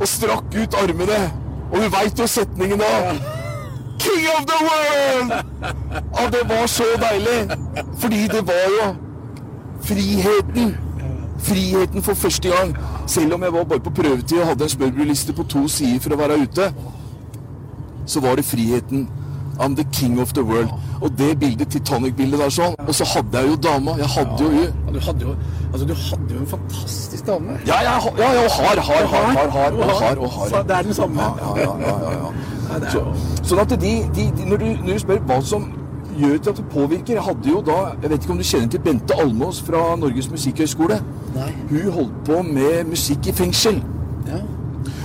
[0.00, 1.18] og strakk ut armene.
[1.72, 3.12] Og du veit jo setningen da.
[3.98, 5.32] King of the world!
[5.92, 7.58] Ja, det var så deilig.
[7.98, 8.94] Fordi det var jo
[9.82, 10.76] friheten.
[11.38, 12.76] Friheten for første gang.
[13.06, 16.14] Selv om jeg var bare på prøvetid og hadde en smørbrødliste på to sider for
[16.16, 16.72] å være ute,
[18.06, 19.08] så var det friheten.
[19.60, 20.70] I'm the king of the world.
[21.00, 22.74] Og det bildet, Titanic-bildet der sånn.
[22.86, 23.94] Og så hadde jeg jo dama.
[23.98, 24.50] Jeg hadde jo.
[24.62, 25.34] Ja, du hadde jo,
[25.72, 27.58] altså, du hadde jo en fantastisk dame.
[27.66, 30.62] Ja, ja, ja, og har, har, har, har, har, og har, og Så har.
[30.62, 31.22] det er den samme.
[31.22, 31.96] Ja, ja, ja,
[32.78, 33.02] ja, Så,
[33.42, 35.68] sånn at de, de, de når, du, når du spør hva som
[36.18, 38.70] gjør til at det påvirker Jeg hadde jo da Jeg vet ikke om du kjenner
[38.74, 40.98] til Bente Almås fra Norges musikkhøgskole?
[41.70, 43.82] Hun holdt på med musikk i fengsel.
[44.26, 44.40] Ja.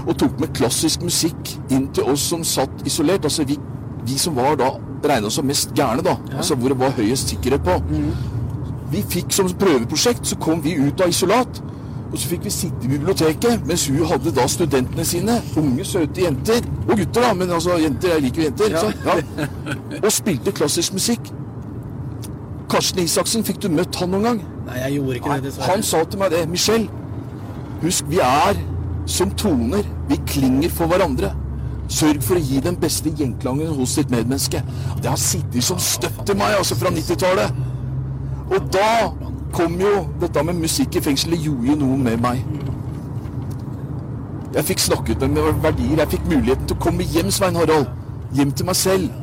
[0.08, 3.24] Og tok med klassisk musikk inn til oss som satt isolert.
[3.30, 3.58] Altså vi,
[4.06, 4.72] vi som var da
[5.04, 6.16] regna som mest gærne, da.
[6.38, 7.80] Altså hvor det var høyest sikkerhet på.
[8.94, 11.62] Vi fikk som prøveprosjekt, så kom vi ut av isolat.
[12.14, 15.40] Og så fikk vi sitte i biblioteket mens hun hadde da studentene sine.
[15.58, 16.62] Unge, søte jenter.
[16.86, 17.32] Og gutter, da.
[17.34, 18.76] Men altså, jenter, jeg liker jo jenter.
[18.76, 19.16] Ja.
[19.16, 19.48] Ja.
[20.04, 21.32] Og spilte klassisk musikk.
[22.70, 24.44] Karsten Isaksen, fikk du møtt han noen gang?
[24.68, 25.72] Nei, jeg gjorde ikke det, dessverre.
[25.72, 26.44] Han sa til meg det.
[26.50, 27.02] Michelle,
[27.82, 28.62] husk, vi er
[29.10, 29.90] som toner.
[30.10, 31.34] Vi klinger for hverandre.
[31.94, 34.64] Sørg for å gi den beste gjenklangen hos ditt medmenneske.
[35.02, 37.60] Det har sittet som støtt til meg, altså fra 90-tallet.
[38.54, 38.90] Og da
[39.54, 42.42] kom jo dette med musikk i fengselet gjorde jo noe med meg.
[44.54, 46.00] Jeg fikk snakket med mine verdier.
[46.04, 47.88] Jeg fikk muligheten til å komme hjem, Svein Harald.
[48.38, 49.22] Hjem til meg selv.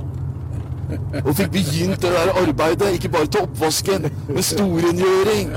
[1.25, 2.95] Og fikk begynt det der arbeidet.
[2.95, 5.53] Ikke bare til oppvasken, men storrengjøring.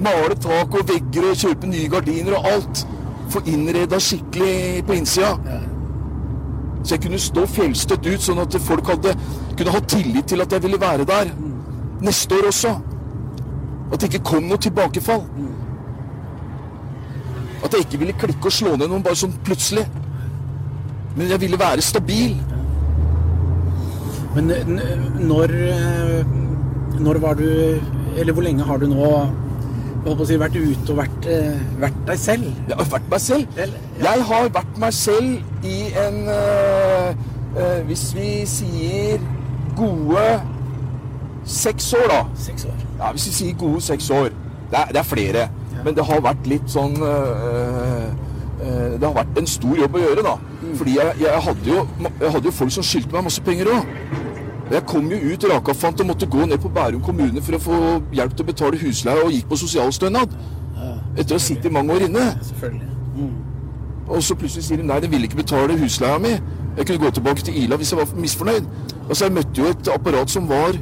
[0.00, 2.86] Male tak og vegger og kjøpe nye gardiner og alt.
[3.30, 5.34] Få innreda skikkelig på innsida.
[6.84, 9.14] Så jeg kunne stå fjellstøtt ut, sånn at folk hadde,
[9.56, 11.32] kunne ha tillit til at jeg ville være der.
[12.00, 12.74] Neste år også.
[13.90, 15.26] At det ikke kom noe tilbakefall.
[17.64, 19.84] At jeg ikke ville klikke og slå ned noen bare sånn plutselig.
[21.18, 22.38] Men jeg ville være stabil.
[24.34, 24.66] Men eh,
[25.26, 26.34] når eh,
[27.02, 27.48] Når var du
[28.16, 29.08] Eller hvor lenge har du nå
[30.04, 32.46] holdt på å si, vært ute og vært, eh, vært deg selv?
[32.68, 33.58] Jeg har vært meg selv.
[34.00, 37.14] Jeg har vært meg selv i en øh,
[37.56, 39.20] øh, Hvis vi sier
[39.76, 40.40] gode
[41.44, 42.22] seks år, da.
[42.34, 42.78] Seks år.
[42.98, 44.30] Ja, Hvis vi sier gode seks år.
[44.70, 45.48] Det er, det er flere.
[45.84, 48.10] Men det har vært litt sånn øh,
[48.60, 50.34] Det har vært en stor jobb å gjøre, da.
[50.76, 51.86] Fordi jeg, jeg, hadde jo,
[52.20, 53.94] jeg hadde jo folk som skyldte meg masse penger òg.
[54.70, 57.78] Jeg kom jo ut rakafant og måtte gå ned på Bærum kommune for å få
[58.14, 60.36] hjelp til å betale husleie og gikk på sosialstønad.
[61.18, 62.28] Etter å ha sittet mange år inne.
[62.46, 62.90] Selvfølgelig.
[64.10, 66.36] Og så plutselig sier de nei, de ville ikke betale husleia mi.
[66.76, 68.70] Jeg kunne gå tilbake til Ila hvis jeg var misfornøyd.
[69.08, 70.78] Altså, jeg møtte jo et apparat som var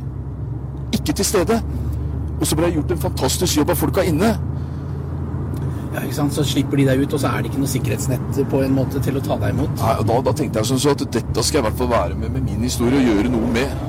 [0.93, 1.59] ikke til stede.
[2.41, 4.35] Og så ble jeg gjort en fantastisk jobb av folka inne.
[5.95, 6.35] Ja, ikke sant?
[6.37, 9.01] Så slipper de deg ut, og så er det ikke noe sikkerhetsnett på en måte
[9.05, 9.77] til å ta deg imot.
[9.81, 11.93] Nei, og da, da tenkte jeg sånn så at dette skal jeg i hvert fall
[11.93, 13.87] være med med min historie og gjøre noe med.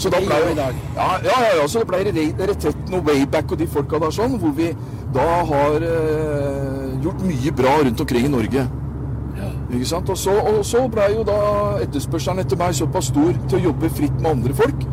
[0.00, 0.38] Så da ble.
[0.58, 4.38] Ja, ja, ja, ja, så det ble Retretten og Wayback og de folka der sånn,
[4.42, 4.72] hvor vi
[5.14, 8.64] da har eh, gjort mye bra rundt omkring i Norge.
[9.74, 10.10] Ikke sant?
[10.10, 11.38] Og så, og så ble jo da
[11.82, 14.84] etterspørselen etter meg såpass stor til å jobbe fritt med andre folk.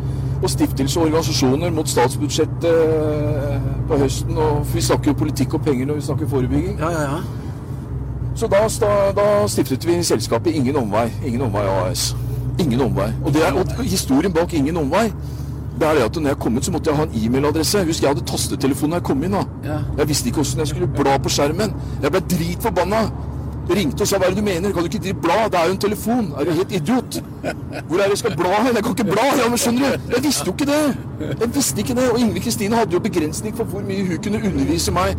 [0.42, 4.36] Og stiftelse og organisasjoner mot statsbudsjettet eh, på høsten.
[4.36, 6.78] Og vi snakker jo politikk og penger når vi snakker forebygging.
[6.80, 7.22] Ja, ja, ja.
[8.34, 8.64] Så da,
[9.16, 11.10] da, stiftet vi selskapet Ingen Omvei.
[11.26, 12.16] Ingen Omvei AS.
[12.58, 13.12] Ingen omvei.
[13.24, 15.10] Og, det er, og historien bak Ingen Omvei
[15.80, 17.84] det er det at når jeg kom inn, så måtte jeg ha en e-mailadresse.
[17.86, 19.32] Husk, jeg hadde tastetelefon da jeg kom inn.
[19.34, 19.42] da.
[19.64, 19.78] Ja.
[19.98, 21.74] Jeg visste ikke hvordan jeg skulle bla på skjermen.
[22.02, 23.00] Jeg ble dritforbanna.
[23.70, 24.72] Ringte og sa 'hva er det du mener'?
[24.72, 25.44] Kan du ikke drive bla?
[25.44, 26.32] Det er jo en telefon.
[26.38, 27.22] Er du helt idiot?
[27.88, 28.74] Hvor er det jeg skal bla hen?
[28.74, 29.24] Jeg kan ikke bla!
[29.38, 30.14] Ja, men skjønner du?
[30.14, 30.96] Jeg visste jo ikke det.
[31.40, 32.10] Jeg visste ikke det.
[32.10, 35.16] Og Ingrid Kristine hadde jo begrensning for hvor mye hun kunne undervise meg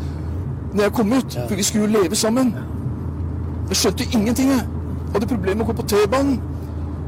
[0.74, 1.38] når jeg kom ut.
[1.48, 2.56] For vi skulle jo leve sammen.
[3.70, 4.64] Jeg skjønte ingenting, jeg.
[5.14, 6.42] Hadde problemer med å gå på T-banen.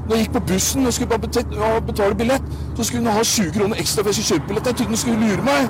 [0.07, 2.43] Når jeg gikk på bussen og skulle bare betale billett,
[2.77, 4.67] så skulle hun ha 20 kroner ekstra for jeg skulle kjøpe billett.
[4.67, 5.69] Jeg trodde hun skulle lure meg.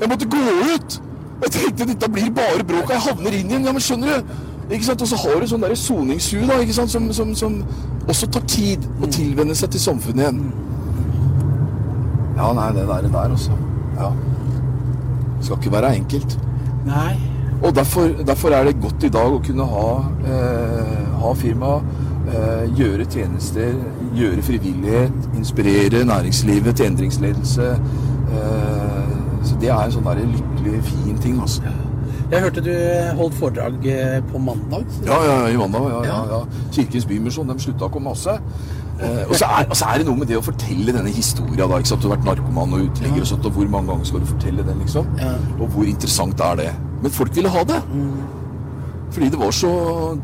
[0.00, 0.42] Jeg måtte gå
[0.74, 1.00] ut.
[1.42, 3.64] Jeg tenkte dette blir bare bråk, og jeg havner inn igjen.
[3.64, 4.34] Ja, men skjønner du?
[4.70, 5.02] Ikke sant?
[5.02, 6.90] Og så har du sånn der soningshue, da, ikke sant?
[6.90, 7.60] Som, som, som
[8.08, 10.40] også tar tid å tilvenne seg til samfunnet igjen.
[12.36, 13.54] Ja, nei, det der, det der også.
[13.96, 14.10] Ja.
[15.40, 16.38] Skal ikke være enkelt.
[16.86, 17.14] Nei.
[17.62, 19.86] Og derfor, derfor er det godt i dag å kunne ha,
[20.28, 21.78] eh, ha firma,
[22.28, 23.72] eh, gjøre tjenester,
[24.14, 27.70] gjøre frivillighet, inspirere næringslivet til endringsledelse.
[28.36, 29.14] Eh,
[29.46, 31.62] så det er en sånn der lykkelig, fin ting, altså.
[32.30, 32.72] Jeg hørte du
[33.14, 34.86] holdt foredrag eh, på mandag.
[35.06, 35.84] Ja, ja, i mandag.
[35.92, 36.40] Ja, ja, ja.
[36.74, 38.34] Kirkens Bymisjon, de slutta å komme masse.
[38.98, 41.68] Eh, og, så er, og så er det noe med det å fortelle denne historia.
[41.68, 42.02] da, ikke sant?
[42.02, 44.66] Du har vært narkoman og uteligger, og sånt, og hvor mange ganger skal du fortelle
[44.66, 44.82] den?
[44.82, 45.12] liksom?
[45.60, 46.70] Og hvor interessant er det?
[47.04, 47.78] Men folk ville ha det.
[49.14, 49.72] Fordi det var så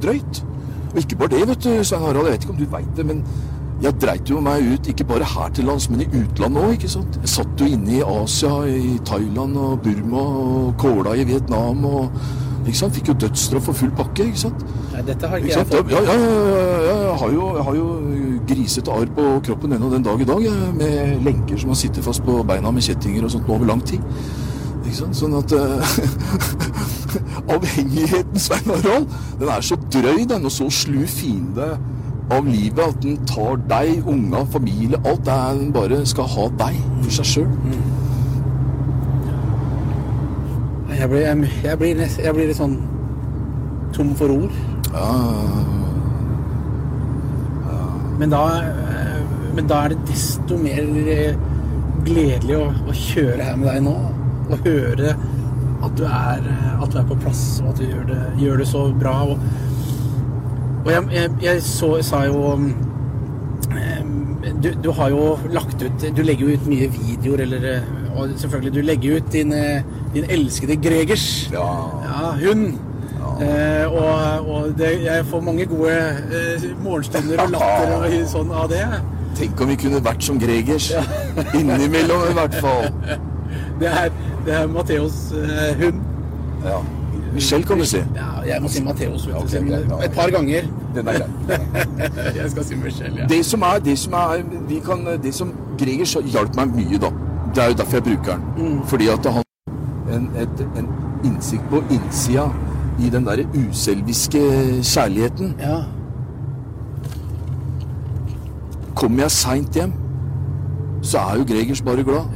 [0.03, 0.43] drøyt.
[0.93, 2.27] Og ikke bare det, vet du, Svein Harald.
[2.27, 3.23] Jeg vet ikke om du veit det, men
[3.83, 6.91] jeg dreit jo meg ut, ikke bare her til lands, men i utlandet òg, ikke
[6.93, 7.19] sant.
[7.25, 12.23] Jeg satt jo inne i Asia, i Thailand og Burma og Kåla i Vietnam og
[12.63, 12.95] ikke sant?
[12.95, 14.63] Fikk jo dødsstraff for full pakke, ikke sant.
[14.93, 15.91] Nei, dette har ikke Ikke jeg fått.
[15.91, 17.89] Ja, ja, ja, ja, jeg har jo, jeg har jo
[18.53, 22.07] grisete arr på kroppen ennå den dag i dag, jeg, med lenker som har sittet
[22.07, 24.05] fast på beina med kjettinger og sånt over lang tid.
[24.85, 25.19] Ikke sant?
[25.19, 25.97] Sånn at eh,
[27.57, 31.75] Avhengigheten, Svein Harald, den er så drøy, den, og så slu fiende
[32.33, 35.25] av livet at den tar deg, unga, familie, alt.
[35.27, 37.53] Det er den bare skal ha deg for seg sjøl.
[40.93, 42.77] Jeg blir, jeg, jeg, jeg blir litt sånn
[43.97, 44.59] tom for ord.
[44.93, 45.09] Ja,
[48.21, 49.23] Men da, eh,
[49.57, 51.39] men da er det desto mer eh,
[52.07, 53.95] gledelig å, å kjøre her med deg nå.
[54.53, 55.15] Og høre
[55.83, 56.45] at du er,
[56.77, 59.17] at du er på plass, og at du gjør det, gjør det så bra.
[59.33, 59.43] Og,
[60.85, 62.55] og jeg, jeg, jeg så, sa jo
[63.73, 64.03] eh,
[64.63, 68.33] du, du har jo lagt ut Du legger jo ut mye videoer, eller eh, Og
[68.37, 69.83] selvfølgelig, du legger ut din, eh,
[70.15, 71.51] din elskede Gregers.
[71.53, 71.69] ja.
[72.07, 72.73] Ja, hund.
[73.43, 78.69] Eh, og og det, jeg får mange gode eh, morgenstunder og latter og sånn av
[78.71, 78.83] det.
[79.39, 80.91] Tenk om vi kunne vært som Gregers.
[81.59, 82.91] Innimellom, i hvert fall.
[83.81, 84.11] Det er,
[84.47, 86.03] det er Matheos eh, hund.
[86.67, 86.83] Ja.
[87.35, 87.97] Michelle, kan du si.
[87.97, 88.89] Ja, jeg må si siden-
[90.05, 90.63] et par ganger.
[90.95, 91.59] Den er grei.
[92.43, 93.27] Jeg skal si Michelle, ja.
[93.27, 97.11] Det som er, det som er vi kan, Det som Gregers hjalp meg mye, da.
[97.55, 98.81] Det er jo derfor jeg bruker den.
[98.87, 99.43] Fordi at han
[100.13, 100.89] en, et, en
[101.25, 102.45] innsikt på innsida
[103.01, 104.41] i den derre uselviske
[104.83, 105.55] kjærligheten.
[105.61, 105.83] ja.
[108.95, 109.93] Kommer jeg seint hjem,
[111.03, 112.29] så er jo Gregers bare glad.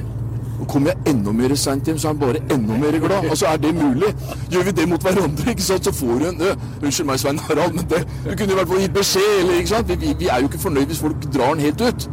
[0.68, 3.30] Kommer jeg enda mer seint hjem, så er han bare enda mer glad.
[3.30, 4.12] Altså, er det mulig?
[4.50, 7.40] Gjør vi det mot hverandre, ikke sant, så får du en uh, Unnskyld meg, Svein
[7.48, 9.92] Harald, men det, du kunne i hvert fall gitt beskjed, eller ikke sant?
[9.92, 12.08] Vi, vi, er jo ikke fornøyd hvis folk drar den helt ut.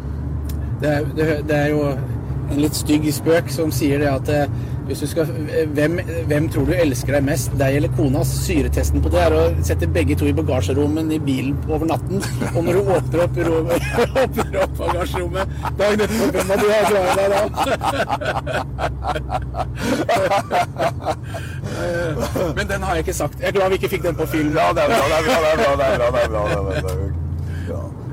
[0.81, 1.87] Det er, det, det er jo
[2.51, 4.33] en litt stygg spøk som sier det at
[4.91, 5.25] skal,
[5.73, 8.27] hvem, hvem tror du elsker deg mest, deg eller konas?
[8.43, 12.19] Syretesten på det er å sette begge to i bagasjerommet i bilen over natten.
[12.53, 13.81] Og når du åpner opp, rommet,
[14.23, 15.45] åpner opp bagasjerommet
[15.79, 17.41] dagen etterpå, hvem av de er glad deg da?
[22.55, 23.35] Men den har jeg ikke sagt.
[23.41, 24.49] Jeg er glad vi ikke fikk den på film.
[24.57, 25.71] Ja, det er bra, det er bra, det er bra.
[25.79, 26.43] det er bra, det er bra,
[26.81, 27.11] det.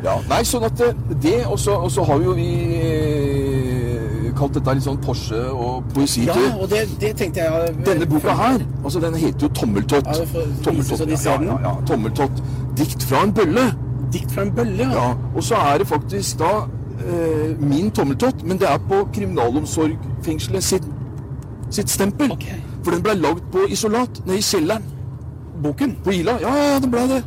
[0.01, 0.15] Ja.
[0.31, 2.47] Nei, sånn at det- det, og så har jo vi
[2.81, 3.20] eh,
[4.41, 6.41] kalt dette litt sånn Porsche og poesitur.
[6.41, 10.11] Ja, og det, det tenkte jeg Denne boka her, altså den heter jo Tommeltott.
[10.11, 12.43] Ja, får de ja, ja, ja, Tommeltott.
[12.79, 13.67] Dikt fra en bølle.
[14.15, 15.11] Dikt fra en bølle, ja.
[15.11, 16.53] Ja, og så er det faktisk da
[17.05, 20.89] eh, min tommeltott, men det er på kriminalomsorgfengselet sitt,
[21.71, 22.33] sitt stempel.
[22.33, 22.59] Okay.
[22.85, 24.89] For den ble lagd på isolat, nede i kjelleren.
[25.61, 25.99] Boken.
[26.05, 26.39] På Ila?
[26.41, 27.21] Ja, ja, den ble det.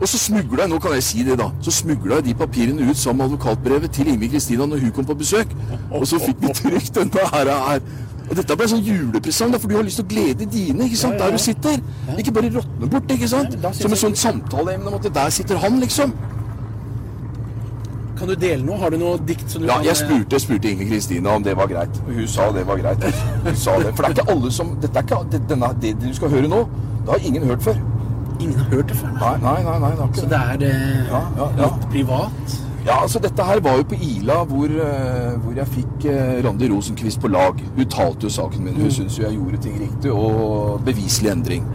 [0.00, 2.96] Og så smugla jeg, nå kan jeg si det da, så jeg de papirene ut
[2.96, 5.52] sammen med advokatbrevet til Ingrid Kristina når hun kom på besøk.
[5.90, 7.50] Og så fikk vi trykt denne her.
[7.68, 7.80] her.
[8.30, 10.86] Og dette ble en sånn julepresang, da, for du har lyst til å glede dine,
[10.86, 11.30] ikke sant, Ja, ja, ja.
[11.30, 11.80] der du sitter.
[12.16, 13.56] Ikke bare råtne bort, ikke sant.
[13.74, 16.14] Som et sånt samtaleemne om at der sitter han, liksom.
[18.20, 18.76] Kan du dele noe?
[18.78, 21.42] Har du noe dikt som du Ja, kan jeg spurte, jeg spurte Ingrid Kristina om
[21.42, 22.00] det var greit.
[22.06, 23.04] Og Hun sa det var greit.
[23.44, 23.94] Hun sa det.
[23.96, 26.68] For det er ikke alle som Dette er ikke denne, det du skal høre nå.
[27.00, 27.89] Det har ingen hørt før.
[28.40, 29.12] Ingen har hørt det før?
[29.20, 29.36] nei.
[29.44, 29.92] Nei, nei, nei.
[30.00, 31.68] nei Så det er eh, Ja, ja, ja.
[31.68, 32.58] litt privat?
[32.86, 36.70] Ja, altså Dette her var jo på Ila, hvor, eh, hvor jeg fikk eh, Randi
[36.72, 37.60] Rosenquist på lag.
[37.76, 38.78] Hun talte jo saken min.
[38.80, 41.66] Hun syntes jo jeg gjorde ting riktig, og beviselig endring.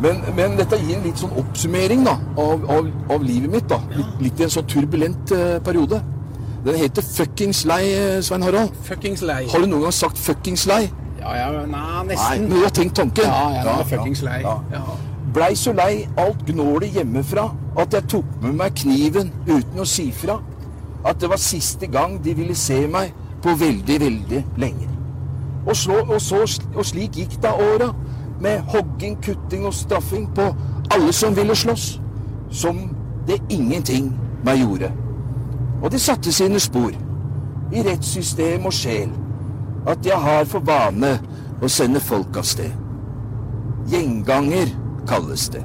[0.00, 3.68] Men, men dette gir en litt sånn oppsummering da, av, av, av livet mitt.
[3.70, 3.78] da.
[3.94, 6.00] Litt, litt i en sånn turbulent eh, periode.
[6.64, 8.72] Den heter 'Fuckings lei', Svein Harald.
[8.88, 9.42] Fuckings lei.
[9.52, 10.88] Har du noen gang sagt 'fuckings lei'?
[11.20, 12.30] Ja, ja, nei, nesten.
[12.30, 13.24] Nei, men du har tenkt tanken?
[13.28, 14.40] Ja, ja, ja, er fuckings lei.
[14.42, 14.86] ja.
[15.34, 17.48] Blei så lei alt gnålet hjemmefra
[17.82, 20.38] at jeg tok med meg kniven uten å si fra.
[21.04, 23.10] At det var siste gang de ville se meg
[23.42, 24.86] på veldig, veldig lenge.
[25.66, 26.44] Og, slå, og, så,
[26.74, 27.90] og slik gikk da åra,
[28.40, 30.46] med hogging, kutting og straffing på
[30.94, 31.88] alle som ville slåss.
[32.54, 32.84] Som
[33.26, 34.12] det ingenting
[34.46, 34.92] meg gjorde.
[35.82, 36.94] Og det satte sine spor
[37.74, 39.10] i rettssystem og sjel.
[39.90, 41.16] At jeg har for vane
[41.58, 42.70] å sende folk av sted.
[43.90, 44.70] Gjenganger
[45.08, 45.62] kalles det.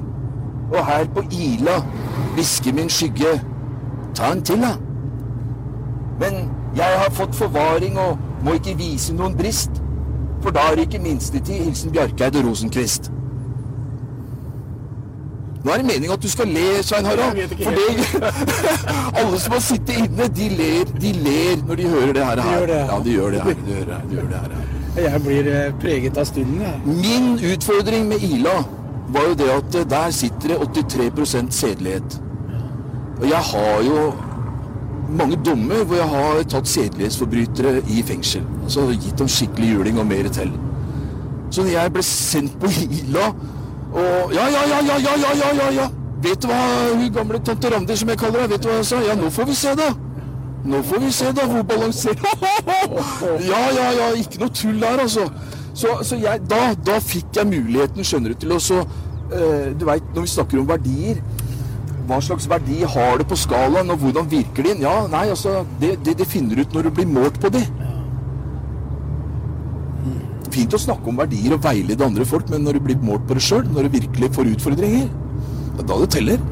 [0.70, 1.80] Og her på Ila
[2.34, 3.40] hvisker min skygge
[4.14, 4.74] Ta en til, da.
[6.20, 9.80] Men jeg har fått forvaring og må ikke vise noen brist.
[10.42, 11.64] For da er det ikke minstetid.
[11.64, 13.10] Hilsen Bjarkeid og Rosenquist.
[15.64, 17.40] Nå er det meningen at du skal le, Svein Harald.
[17.60, 18.32] For det,
[19.20, 22.66] alle som har sittet inne, de ler, de ler når de hører det her.
[22.66, 22.78] Det.
[22.92, 23.58] Ja, de gjør det her.
[23.66, 24.06] De gjør det her.
[24.08, 25.10] De gjør det her.
[25.10, 26.80] Jeg blir eh, preget av stunden, jeg.
[26.86, 28.56] Min utfordring med Ila
[29.14, 32.20] var jo det at eh, der sitter det 83% sedelighet.
[33.20, 34.12] Og jeg har jo
[35.18, 38.42] mange dommer hvor jeg har tatt sedelighetsforbrytere i fengsel.
[38.62, 40.52] Altså gitt dem skikkelig juling og mer til.
[41.50, 43.32] Så når jeg ble sendt på Ila
[43.90, 45.88] og Ja, ja, ja, ja, ja, ja, ja, ja, ja.
[46.22, 46.60] Vet du hva
[46.92, 49.00] hun gamle tante Randi, som jeg kaller henne, vet du hva jeg sa?
[49.02, 49.88] Ja, nå får vi se, da.
[50.64, 52.20] Nå får vi se, da, hvor balanserer
[53.50, 55.24] Ja, ja, ja, ikke noe tull der, altså.
[55.80, 59.86] Så, så jeg, da, da fikk jeg muligheten, skjønner du, til å så eh, Du
[59.88, 61.22] veit, når vi snakker om verdier
[62.10, 64.80] hva slags verdi har det på skalaen, og hvordan virker de inn?
[64.82, 67.62] Ja, nei, altså, det, det, det finner du ut når du blir målt på det.
[70.50, 73.38] Fint å snakke om verdier og veilede andre folk, men når du blir målt på
[73.38, 75.06] det sjøl, når du virkelig får utfordringer,
[75.76, 76.42] det er da det teller.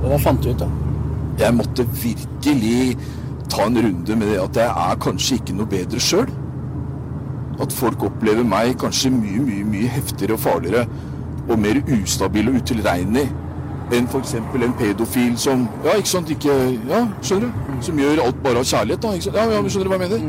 [0.00, 0.70] Og hva fant du ut, da?
[1.44, 2.96] Jeg måtte virkelig
[3.52, 6.32] ta en runde med det at jeg er kanskje ikke noe bedre sjøl.
[7.60, 10.86] At folk opplever meg kanskje mye, mye, mye heftigere og farligere
[11.50, 13.28] og mer ustabil og utilregnelig
[13.90, 14.34] enn f.eks.
[14.38, 16.56] en pedofil som Ja, ikke sant, ikke
[16.88, 17.70] Ja, skjønner du?
[17.82, 19.14] Som gjør alt bare av kjærlighet, da.
[19.16, 19.38] Ikke sant?
[19.40, 20.26] Ja, ja, skjønner du hva jeg mener?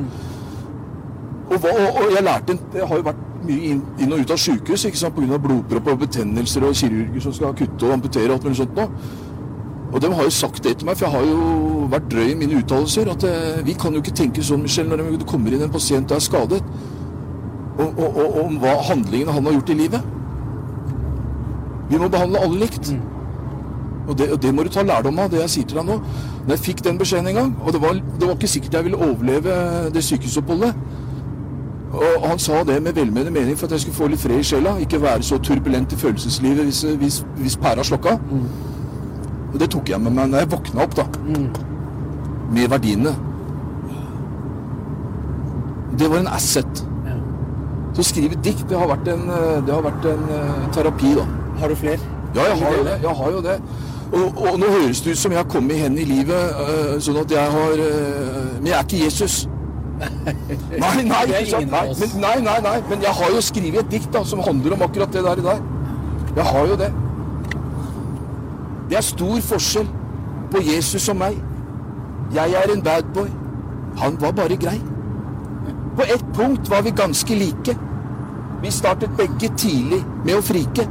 [1.51, 4.23] Og, hva, og, og jeg lærte en, Jeg har jo vært mye inn, inn og
[4.23, 5.41] ut av sjukehus pga.
[5.41, 8.87] blodpropp og betennelser og kirurger som skal kutte og amputere og alt mulig sånt nå.
[9.91, 12.35] Og de har jo sagt det til meg, for jeg har jo vært drøy i
[12.39, 15.65] mine uttalelser, at eh, vi kan jo ikke tenke sånn, Michelle, når det kommer inn
[15.65, 16.61] en pasient og er skadet,
[17.81, 20.11] og, og, og, om hva handlingene han har gjort i livet.
[21.91, 22.93] Vi må behandle alle likt.
[24.07, 25.99] Og det, og det må du ta lærdom av, det jeg sier til deg nå.
[26.45, 28.87] Når jeg fikk den beskjeden en gang, og det var, det var ikke sikkert jeg
[28.89, 29.55] ville overleve
[29.93, 30.73] det sykehusoppholdet,
[31.91, 34.43] og han sa det med velmenende mening for at jeg skulle få litt fred i
[34.47, 38.15] sjela, ikke være så turbulent i følelseslivet hvis, hvis, hvis pæra slokka.
[39.53, 41.05] Og det tok jeg med meg når jeg våkna opp, da.
[42.51, 43.11] Med verdiene.
[45.99, 46.85] Det var en asset.
[47.91, 51.15] Så å skrive dikt, det har vært en, eh, det har vært en eh, terapi,
[51.15, 51.25] da.
[51.59, 51.99] Har du flere?
[52.35, 52.99] Ja, jeg har jo det.
[53.01, 53.57] Jeg har jo det.
[54.11, 57.19] Og, og nå høres det ut som jeg har kommet hen i livet, øh, sånn
[57.21, 59.47] at jeg har øh, Men jeg er ikke Jesus.
[60.81, 61.59] Nei, nei, ikke?
[61.69, 64.73] Nei, men, nei, nei, nei, men jeg har jo skrevet et dikt da, som handler
[64.73, 65.37] om akkurat det der.
[65.37, 65.61] i dag.
[66.35, 66.89] Jeg har jo det.
[68.89, 69.91] Det er stor forskjell
[70.51, 71.37] på Jesus og meg.
[72.33, 73.29] Jeg er en bad boy.
[74.01, 74.79] Han var bare grei.
[75.95, 77.77] På ett punkt var vi ganske like.
[78.61, 80.85] Vi startet begge tidlig med å frike.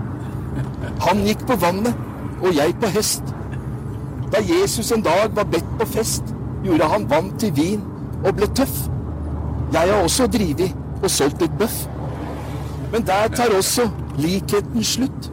[1.01, 1.97] Han gikk på vannet,
[2.43, 3.35] og jeg på hest.
[4.33, 6.35] Da Jesus en dag var bedt på fest,
[6.65, 7.83] gjorde han vann til vin
[8.25, 8.77] og ble tøff.
[9.73, 11.87] Jeg har også drevet og solgt litt bøff.
[12.93, 13.89] Men der tar også
[14.19, 15.31] likheten slutt.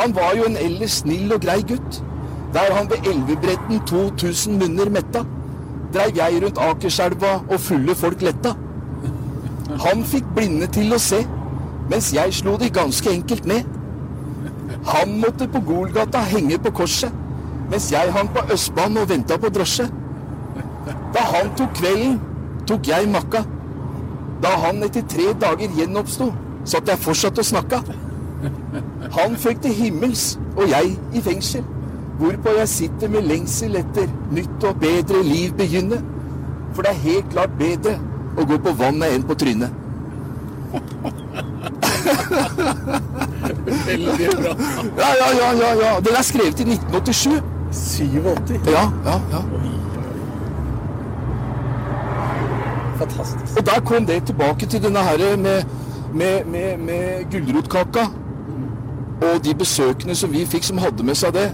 [0.00, 2.02] Han var jo en ellers snill og grei gutt.
[2.54, 5.24] Der han ved elvebredden 2000 munner metta,
[5.94, 8.54] dreiv jeg rundt Akerselva og fulle folk letta.
[9.80, 11.24] Han fikk blinde til å se,
[11.90, 13.66] mens jeg slo de ganske enkelt ned.
[14.86, 17.12] Han måtte på Golgata henge på korset,
[17.70, 19.88] mens jeg hang på Østbanen og venta på drosje.
[21.14, 22.18] Da han tok kvelden,
[22.68, 23.42] tok jeg makka.
[24.44, 26.30] Da han etter tre dager gjenoppsto,
[26.68, 27.80] satt jeg fortsatt og snakka.
[29.16, 31.64] Han føk til himmels, og jeg i fengsel.
[32.18, 35.98] Hvorpå jeg sitter med lengsel etter nytt og bedre liv begynne.
[36.74, 37.96] For det er helt klart bedre
[38.36, 39.70] å gå på vannet inn på trynet.
[43.86, 44.54] Veldig bra.
[44.98, 46.00] Ja, ja, ja, ja, ja.
[46.00, 47.40] Den er skrevet i 1987.
[47.72, 48.60] 87.
[48.70, 49.42] Ja, ja, ja.
[52.98, 53.58] Fantastisk.
[53.58, 55.64] Og der kom det tilbake til denne her med,
[56.14, 58.06] med, med, med gulrotkaka.
[59.22, 61.48] Og de besøkende som vi fikk som hadde med seg det.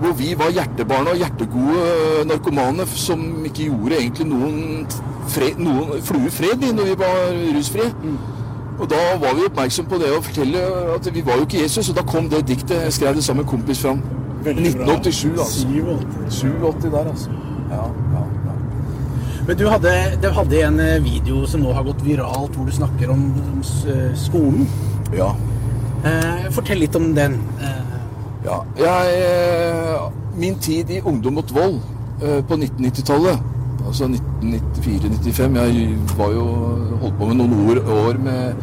[0.00, 4.86] Hvor vi var hjertebarna og hjertegode øh, narkomane som ikke gjorde egentlig noen,
[5.28, 7.90] fred, noen flue fred i når vi var rusfrie.
[8.80, 10.62] Og da var vi oppmerksom på det å fortelle
[10.94, 12.78] at vi var jo ikke Jesus, og da kom det diktet.
[12.86, 14.00] Jeg skrev det sammen med kompis fram.
[14.40, 15.66] 1987, altså.
[15.68, 16.06] 87.
[16.32, 17.34] 87 der, altså.
[17.70, 17.82] Ja,
[18.14, 18.54] ja, ja.
[19.46, 19.92] Men du hadde,
[20.22, 23.26] du hadde en eh, video som nå har gått viralt, hvor du snakker om,
[23.84, 24.64] eh, skolen.
[25.12, 25.34] ja.
[26.00, 27.34] Eh, fortell litt om den.
[27.60, 27.99] Eh,
[28.44, 31.74] Ja, jeg, eh, min tid i Ungdom mot vold
[32.22, 33.42] eh, på 1990-tallet,
[33.86, 36.46] altså 1994-95, jeg var jo
[37.02, 38.62] holdt på med noen år, år med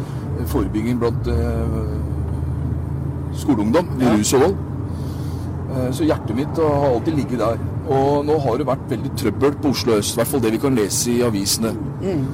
[0.50, 1.78] forebygging blant eh,
[3.38, 4.58] skoleungdom i rus og vold.
[5.94, 7.58] Så hjertet mitt har alltid ligget der.
[7.92, 10.60] Og nå har det vært veldig trøbbel på Oslo øst, i hvert fall det vi
[10.62, 11.70] kan lese i avisene.
[12.00, 12.24] Mm.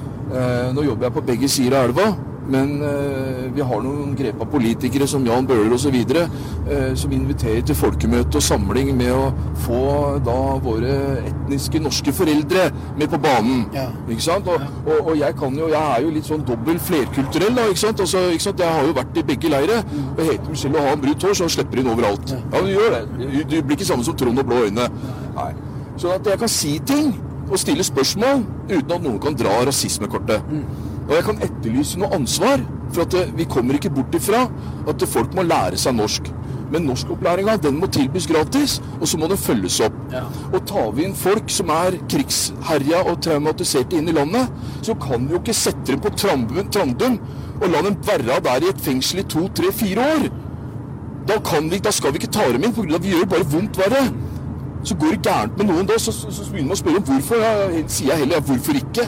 [0.72, 2.06] Nå jobber jeg på begge sider av elva,
[2.50, 5.94] men eh, vi har noen grep av politikere som Jan Bøhler osv.
[5.94, 9.30] Eh, som inviterer til folkemøte og samling med å
[9.64, 9.84] få
[10.24, 12.66] da våre etniske norske foreldre
[12.98, 13.64] med på banen.
[13.76, 13.88] Ja.
[14.08, 14.50] Ikke sant?
[14.50, 17.84] Og, og, og jeg kan jo, jeg er jo litt sånn dobbelt flerkulturell, da, ikke
[17.86, 18.04] sant?
[18.04, 18.64] Altså, ikke sant?
[18.64, 19.82] Jeg har jo vært i begge leire.
[20.18, 22.32] Jeg heter Michelle selv å ha en brutt hår, så slipper hun overalt.
[22.34, 23.02] Ja, du gjør det.
[23.18, 24.88] Du, du blir ikke samme som Trond og blå øyne.
[25.36, 25.52] Nei.
[26.00, 27.12] Så at jeg kan si ting
[27.44, 30.42] og stille spørsmål uten at noen kan dra rasismekortet.
[31.04, 32.62] Og jeg kan etterlyse noe ansvar,
[32.94, 34.46] for at vi kommer ikke bort ifra
[34.88, 36.30] at folk må lære seg norsk.
[36.72, 39.96] Men norskopplæringa må tilbys gratis, og så må den følges opp.
[40.12, 40.24] Ja.
[40.52, 44.50] Og tar vi inn folk som er krigsherja og traumatiserte inn i landet,
[44.82, 47.20] så kan vi jo ikke sette dem på Trandum,
[47.60, 50.26] og la dem være der i et fengsel i to, tre, fire år.
[51.28, 53.78] Da, kan vi, da skal vi ikke ta dem inn, for vi gjør bare vondt
[53.80, 54.08] verre.
[54.84, 57.40] Så går det gærent med noen da, så, så, så begynner man å spørre hvorfor.
[57.40, 59.06] Ja, sier jeg heller ja, hvorfor ikke.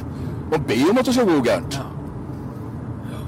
[0.51, 1.78] Man ber jo om at det skal gå gærent.
[3.11, 3.22] ja.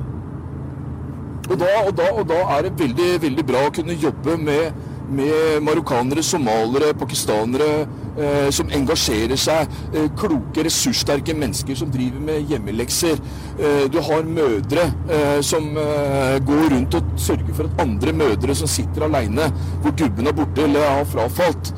[1.51, 4.83] Og da, og, da, og da er det veldig, veldig bra å kunne jobbe med,
[5.09, 7.71] med marokkanere, somalere, pakistanere
[8.19, 9.73] eh, som engasjerer seg.
[9.95, 13.19] Eh, kloke, ressurssterke mennesker som driver med hjemmelekser.
[13.59, 18.55] Eh, du har mødre eh, som eh, går rundt og sørger for at andre mødre
[18.59, 19.49] som sitter aleine,
[19.83, 21.73] hvor gubben er borte eller har frafalt,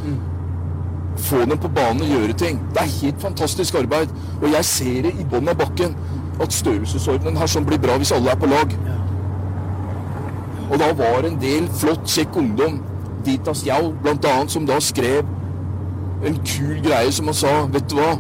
[1.17, 2.61] få dem på banen og gjøre ting.
[2.75, 4.09] Det er helt fantastisk arbeid.
[4.43, 5.97] Og jeg ser det i bånn av bakken
[6.41, 8.77] at størrelsesordenen her sånn blir bra hvis alle er på lag.
[10.71, 12.81] Og da var en del flott, kjekk ungdom,
[13.27, 15.27] Ditas Jau annet, som da skrev
[16.25, 18.15] en kul greie som han sa, vet du hva?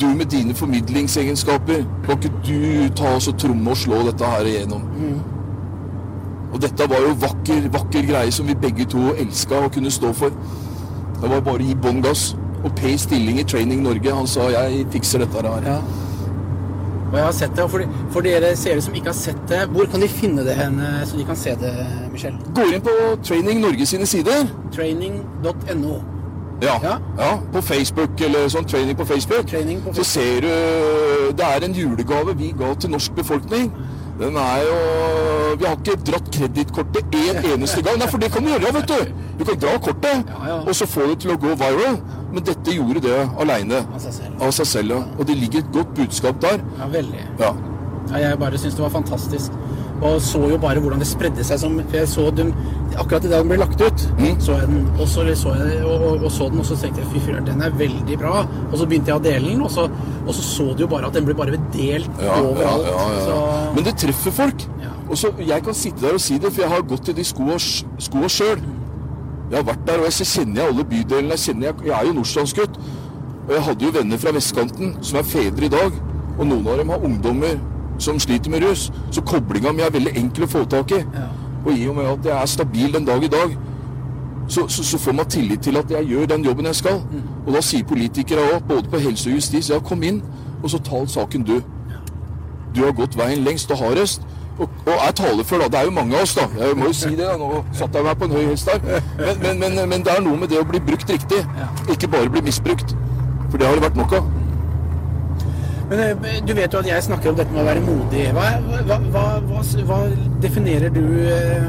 [0.00, 4.44] Du med dine formidlingsegenskaper, kan ikke du ta oss og tromme og slå dette her
[4.44, 4.84] igjennom?
[6.52, 10.12] Og dette var jo vakker, vakker greie som vi begge to elska å kunne stå
[10.12, 10.36] for.
[11.20, 12.34] Det var bare å gi bånn gass.
[12.64, 15.62] Og Per Stilling i Training Norge, han sa jeg fikser dette her.
[15.66, 15.78] Ja.
[17.06, 19.60] Og jeg har sett det, og for, for dere seere som ikke har sett det,
[19.70, 21.70] hvor kan de finne det hen, eh, så de kan se det,
[22.12, 22.40] Michelle?
[22.56, 24.50] Gå inn på Training Norge sine sider.
[24.74, 26.00] Training.no.
[26.62, 26.98] Ja, Ja.
[27.18, 27.30] ja.
[27.52, 31.74] På Facebook, eller sånn training på Facebook, Training på så ser du Det er en
[31.76, 33.70] julegave vi ga til norsk befolkning.
[34.20, 34.76] Den er jo
[35.60, 37.98] Vi har ikke dratt kredittkortet én eneste gang.
[38.00, 39.12] Nei, for det kan du gjøre, vet du.
[39.38, 40.56] Du kan dra kortet, Ja, ja.
[40.68, 41.96] og så få det til å gå viral.
[42.32, 43.82] Men dette gjorde det aleine.
[44.40, 44.92] Av seg selv.
[45.18, 46.60] Og det ligger et godt budskap der.
[46.78, 47.24] Ja, veldig.
[47.40, 47.52] Ja.
[48.12, 49.52] Ja, jeg bare syns det var fantastisk.
[50.02, 52.50] Og så jo bare hvordan det spredde seg som jeg så den
[53.00, 54.36] akkurat idet den ble lagt ut, Mm.
[54.40, 57.00] så jeg den, og så så jeg og, og, og så den, og så tenkte
[57.00, 58.46] jeg fy filler'n, den er veldig bra.
[58.72, 59.86] Og så begynte jeg å dele den, og så,
[60.26, 62.86] og så så du jo bare at den ble bare delt Ja, overalt.
[62.86, 63.24] ja, ja.
[63.24, 64.66] Så, Men det treffer folk.
[65.08, 67.24] Og så, Jeg kan sitte der og si det, for jeg har gått i de
[67.24, 68.60] skoa sjøl.
[69.50, 71.30] Jeg har vært der, og jeg kjenner jeg alle bydelene.
[71.30, 72.76] Jeg, kjenner, jeg, jeg er jo nordstrandsgutt.
[73.46, 75.92] Og jeg hadde jo venner fra vestkanten som er fedre i dag.
[76.38, 77.54] Og noen av dem har ungdommer
[77.98, 78.90] som sliter med rus.
[79.10, 81.02] Så koblinga mi er veldig enkel å få tak i.
[81.14, 81.28] Ja.
[81.66, 83.56] Og i og med at jeg er stabil den dag i dag,
[84.48, 87.00] så, så, så får man tillit til at jeg gjør den jobben jeg skal.
[87.46, 90.22] Og da sier politikere òg, både på helse og justis, ja, kom inn,
[90.62, 91.58] og så tal saken du.
[92.76, 94.22] Du har gått veien lengst og hardest.
[94.58, 95.68] Og, og er talefør, da.
[95.68, 96.46] Det er jo mange av oss, da.
[96.60, 97.26] Jeg må jo si det.
[97.26, 97.36] da.
[97.40, 99.02] Nå satte jeg meg på en høy hest der.
[99.18, 101.42] Men, men, men, men det er noe med det å bli brukt riktig.
[101.92, 102.94] Ikke bare bli misbrukt.
[103.50, 104.30] For det har det vært nok av.
[105.90, 108.26] Men eh, du vet jo at jeg snakker om dette med å være modig.
[108.34, 108.46] Hva,
[108.88, 110.00] hva, hva, hva,
[110.42, 111.68] definerer du eh,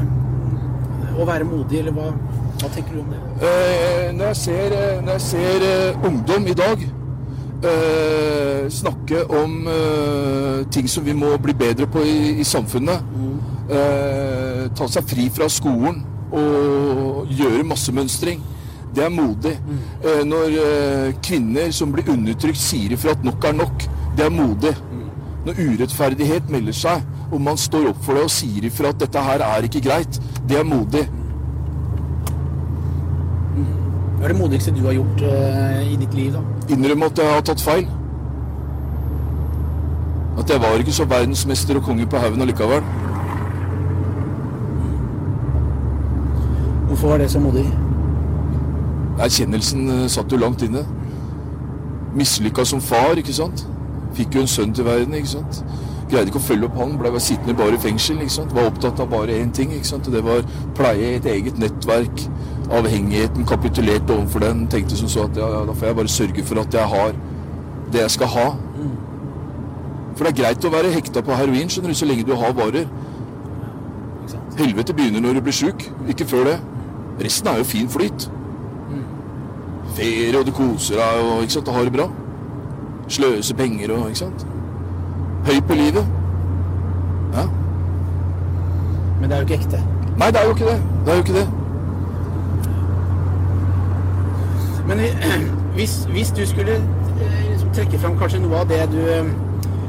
[1.18, 2.10] å være modig, eller hva,
[2.66, 3.20] tenker du om det?
[3.46, 6.82] Eh, når jeg ser, eh, når jeg ser eh, ungdom i dag
[7.62, 9.54] eh, snakke om
[10.74, 13.06] ting som vi må bli bedre på i, i samfunnet,
[13.70, 16.02] eh, ta seg fri fra skolen
[16.34, 18.42] og gjøre massemønstring,
[18.94, 19.54] det er modig.
[20.02, 20.58] Eh, når
[21.22, 23.88] kvinner som blir undertrykt sier ifra at nok er nok,
[24.18, 24.74] det er modig.
[25.46, 29.22] Når urettferdighet melder seg, og man står opp for det og sier ifra at dette
[29.22, 31.04] her er ikke greit, det er modig.
[34.18, 36.42] Hva er det modigste du har gjort uh, i ditt liv, da?
[36.74, 37.86] innrømme at jeg har tatt feil.
[40.38, 42.82] At jeg var ikke så verdensmester og konge på haugen allikevel.
[46.88, 47.66] Hvorfor var det så modig?
[49.18, 50.82] Erkjennelsen eh, satt jo langt inne.
[52.14, 53.66] Mislykka som far, ikke sant.
[54.18, 55.62] Fikk jo en sønn til verden, ikke sant.
[56.08, 58.20] Greide ikke å følge opp han, ble bare sittende bare i fengsel.
[58.24, 58.54] ikke sant?
[58.56, 60.08] Var opptatt av bare én ting, ikke sant.
[60.08, 60.46] Og det var
[60.78, 62.24] pleie et eget nettverk.
[62.78, 64.64] Avhengigheten kapitulerte overfor den.
[64.72, 67.12] Tenkte som så at ja, ja, da får jeg bare sørge for at jeg har
[67.92, 68.48] det jeg skal ha.
[70.16, 72.56] For det er greit å være hekta på heroin, skjønner du, så lenge du har
[72.58, 72.88] varer.
[74.58, 76.56] Helvete begynner når du blir sjuk, ikke før det.
[77.22, 78.26] Resten er jo fin flyt.
[79.94, 82.08] Ferie, og du koser deg, og ikke sant, du har det bra.
[83.08, 84.46] Sløse penger og ikke sant.
[85.46, 86.06] Høy på livet.
[87.34, 87.44] Ja.
[89.20, 89.80] Men det er jo ikke ekte.
[90.18, 90.82] Nei, det er jo ikke det.
[91.06, 91.48] Det er jo ikke det.
[94.88, 94.98] Men
[95.76, 99.32] hvis, hvis du skulle eh, liksom trekke fram kanskje noe av det du eh,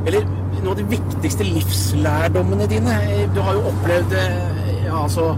[0.07, 0.25] Eller
[0.63, 5.31] noe av de viktigste livslærdommene dine eh, Du har jo opplevd eh, ja, altså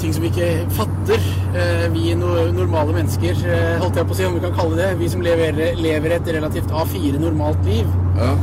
[0.00, 1.26] ting som vi ikke fatter.
[1.54, 4.76] eh, Vi no normale mennesker, eh, holdt jeg på å si, om vi kan kalle
[4.76, 4.94] det.
[4.98, 7.86] Vi som lever, lever et relativt A4 normalt liv.
[8.16, 8.34] Ja.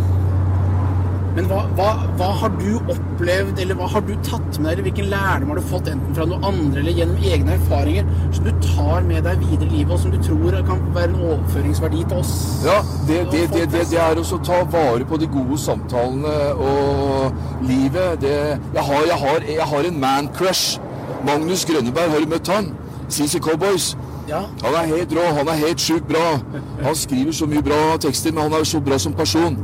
[1.37, 4.85] Men hva, hva, hva har du opplevd, eller hva har du tatt med deg, eller
[4.87, 8.49] hvilken lærdom har du fått enten fra noe andre eller gjennom egne erfaringer, som du
[8.63, 12.23] tar med deg videre i livet, og som du tror kan være en overføringsverdi til
[12.23, 12.33] oss?
[12.65, 17.37] Ja, det, det, det, det, er også å ta vare på de gode samtalene og
[17.69, 18.17] livet.
[18.25, 18.33] Det,
[18.73, 20.81] jeg, har, jeg, har, jeg har en man-crush.
[21.25, 22.71] Magnus Grønneberg, har du møtt han?
[23.09, 23.97] CC Cowboys.
[24.27, 24.41] Ja.
[24.63, 26.39] Han er helt rå, han er helt sjukt bra.
[26.83, 29.55] Han skriver så mye bra tekster, men han er så bra som person.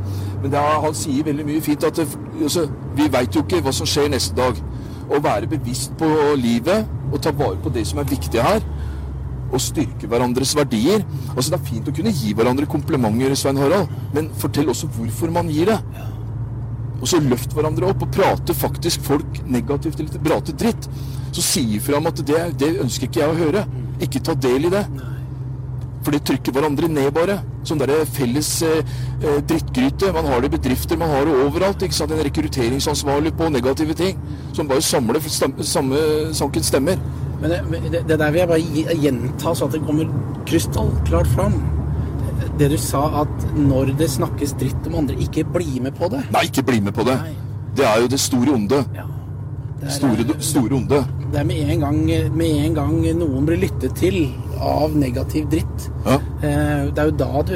[0.42, 2.08] Men det er, han sier veldig mye fint at det,
[2.42, 4.58] altså, vi veit jo ikke hva som skjer neste dag.
[5.04, 6.08] Å være bevisst på
[6.40, 8.64] livet og ta vare på det som er viktig her.
[9.52, 11.04] Og styrke hverandres verdier.
[11.36, 15.30] Altså Det er fint å kunne gi hverandre komplimenter, Svein Harald, men fortell også hvorfor
[15.30, 15.78] man gir det.
[17.00, 20.88] Og så løft hverandre opp og prate faktisk folk negativt eller prate dritt.
[21.34, 23.64] Så si ifra om at det, det ønsker ikke jeg å høre.
[24.04, 24.84] Ikke ta del i det.
[26.04, 27.38] For det trykker hverandre ned, bare.
[27.64, 30.12] Sånn derre felles eh, eh, drittgryte.
[30.12, 31.82] Man har det i bedrifter, man har det overalt.
[31.82, 32.12] ikke sant?
[32.12, 34.20] En rekrutteringsansvarlig på negative ting.
[34.56, 36.02] Som bare samler stemme, samme
[36.36, 37.00] saken stemmer.
[37.40, 40.12] Men det, det, det der vil jeg bare gjenta, så at det kommer
[40.48, 41.56] krystallklart fram.
[42.58, 46.20] Det du sa, at når det snakkes dritt om andre, ikke bli med på det.
[46.34, 47.16] Nei, ikke bli med på det.
[47.18, 47.34] Nei.
[47.74, 48.78] Det er jo det store onde.
[48.94, 49.08] Ja.
[49.80, 51.00] Det er, Store, store onde.
[51.32, 51.98] det er med en, gang,
[52.38, 54.30] med en gang noen blir lyttet til,
[54.60, 55.88] av negativ dritt.
[56.04, 56.18] Ja.
[56.44, 57.54] Eh, Det er jo da du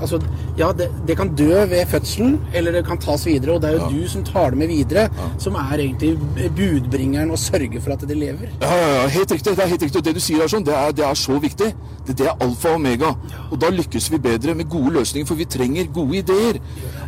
[0.00, 0.18] Altså,
[0.58, 3.78] ja, det, det kan dø ved fødselen, eller det kan tas videre, og det er
[3.78, 6.18] jo du som tar det med videre, som er egentlig
[6.56, 8.48] budbringeren og sørger for at det lever.
[8.60, 9.56] Ja, ja, ja, helt riktig.
[9.56, 9.98] Det er helt riktig.
[10.00, 11.70] Og det du sier er sånn, det er, det er så viktig.
[12.06, 13.14] Det, det er alfa og omega.
[13.50, 16.60] Og da lykkes vi bedre med gode løsninger, for vi trenger gode ideer.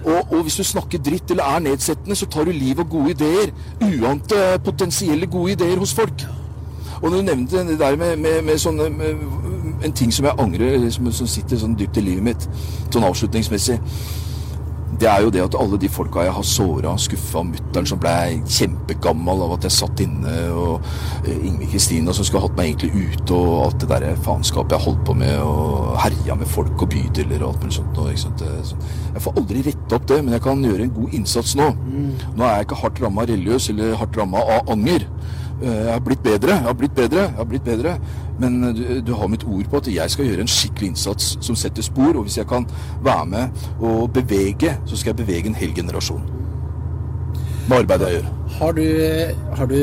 [0.07, 3.11] Og, og hvis du snakker dritt eller er nedsettende, så tar du liv av gode
[3.17, 3.53] ideer.
[3.83, 6.25] Uante potensielle gode ideer hos folk.
[7.03, 9.17] Og du nevnte det der med, med, med sånne med,
[9.85, 12.47] En ting som jeg angrer, som, som sitter sånn dypt i livet mitt,
[12.91, 13.77] sånn avslutningsmessig
[14.97, 18.13] det er jo det at alle de folka jeg har såra, skuffa mutter'n som ble
[18.49, 20.87] kjempegammal av at jeg satt inne, og
[21.29, 24.85] eh, Ingrid Kristina som skulle hatt meg egentlig ute, og alt det der faenskapet jeg
[24.87, 27.99] holdt på med, og herja med folk og bydeler og alt mulig sånt.
[28.01, 28.41] Og, ikke sant?
[28.41, 28.81] Det- så-
[29.13, 31.69] Jeg får aldri rette opp det, men jeg kan gjøre en god innsats nå.
[32.37, 35.05] Nå er jeg ikke hardt ramma religiøs eller hardt ramma av anger.
[35.63, 37.95] Eh, Jeg har blitt bedre, jeg har blitt bedre, jeg har blitt bedre.
[38.39, 41.37] Men eh, du, du har mitt ord på at jeg skal gjøre en skikkelig innsats
[41.41, 42.17] som setter spor.
[42.17, 42.67] Og hvis jeg kan
[43.03, 43.49] være med
[43.81, 46.23] og bevege, så skal jeg bevege en hel generasjon.
[47.69, 48.33] Med arbeidet jeg gjør.
[48.59, 48.85] Har du,
[49.57, 49.79] har du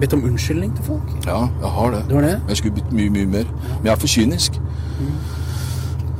[0.00, 1.10] bedt om unnskyldning til folk?
[1.26, 2.04] Ja, jeg har det.
[2.10, 2.36] Du har det?
[2.48, 3.50] Jeg skulle bedt mye, mye mer.
[3.78, 4.60] Men jeg er for kynisk.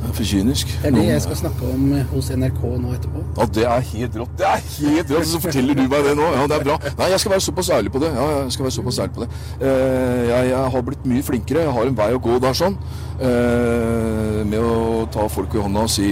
[0.09, 0.67] Jeg er for kynisk.
[0.81, 3.19] Det er det jeg skal snakke om hos NRK nå etterpå.
[3.37, 4.31] Ja, det er helt rått.
[4.39, 6.29] Det er helt rått, Så forteller du meg det nå.
[6.33, 6.77] Ja, det er bra.
[6.97, 8.09] Nei, jeg skal være såpass ærlig på det.
[8.15, 9.29] Ja, jeg skal være såpass ærlig på det.
[9.61, 11.67] Eh, jeg, jeg har blitt mye flinkere.
[11.67, 12.79] Jeg har en vei å gå der sånn.
[13.19, 16.09] Eh, med å ta folk i hånda og si,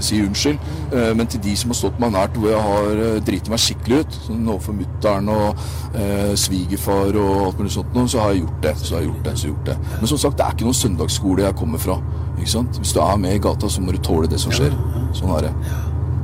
[0.00, 0.72] si unnskyld.
[0.96, 3.60] Eh, men til de som har stått meg nært, hvor jeg har eh, driti meg
[3.66, 8.46] skikkelig ut, sånn overfor mutter'n og eh, svigerfar og alt mulig sånt, så har jeg
[8.46, 8.74] gjort det.
[8.80, 9.78] Så har jeg gjort det, så har jeg gjort det.
[10.00, 12.00] Men som sagt, det er ikke noen søndagsskole jeg kommer fra.
[12.36, 12.78] Ikke sant?
[12.78, 14.74] Hvis du er med i gata, så må du tåle det som skjer.
[15.16, 15.52] Sånn er det.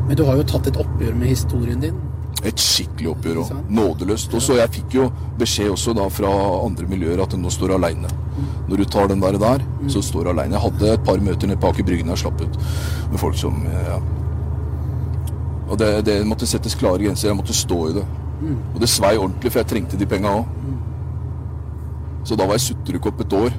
[0.09, 2.01] Men du har jo tatt et oppgjør med historien din.
[2.43, 3.69] Et skikkelig oppgjør Sant.
[3.71, 4.33] nådeløst.
[4.35, 5.05] Og så jeg fikk jo
[5.39, 6.31] beskjed også da fra
[6.65, 8.11] andre miljøer at nå står du aleine.
[8.69, 10.57] Når du tar den der, der så står du aleine.
[10.59, 12.59] Jeg hadde et par møter nede på Aker Bryggen og slapp ut
[13.13, 14.01] med folk som ja.
[15.71, 17.31] Og det, det måtte settes klare grenser.
[17.31, 18.05] Jeg måtte stå i det.
[18.75, 20.45] Og det svei ordentlig, for jeg trengte de penga òg.
[22.27, 23.55] Så da var jeg sutrekopp et år.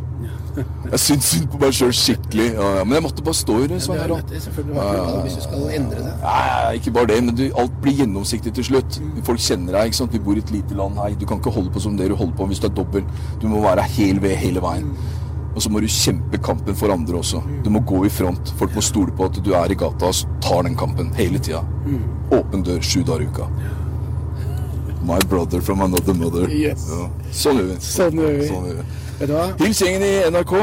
[0.56, 2.46] Jeg syns synd på meg sjøl skikkelig.
[2.54, 2.84] Ja, ja.
[2.86, 3.80] Men jeg måtte bare stå i det.
[3.80, 6.14] Det er selvfølgelig, du har ikke hvis du skal endre det.
[6.22, 9.00] Nei, ikke bare det, men du, alt blir gjennomsiktig til slutt.
[9.26, 9.90] Folk kjenner deg.
[9.90, 10.14] ikke sant?
[10.14, 11.18] Vi bor i et lite land her.
[11.18, 13.06] Du kan ikke holde på som det du holder på hvis du er dobbel.
[13.42, 14.94] Du må være hel ved hele veien.
[15.54, 17.42] Og så må du kjempe kampen for andre også.
[17.66, 18.54] Du må gå i front.
[18.58, 21.62] Folk må stole på at du er i gata og tar den kampen hele tida.
[22.34, 23.50] Åpen dør sju dager i uka.
[25.04, 26.48] My brother from another mother.
[26.50, 26.88] Yes.
[26.90, 27.10] Ja.
[27.36, 27.80] Sånn gjør vi.
[27.84, 28.48] Sånn gjør vi.
[28.48, 28.86] Sånn gjør vi.
[29.24, 29.44] Vet du hva?
[29.62, 30.54] Hils gjengen i NRK.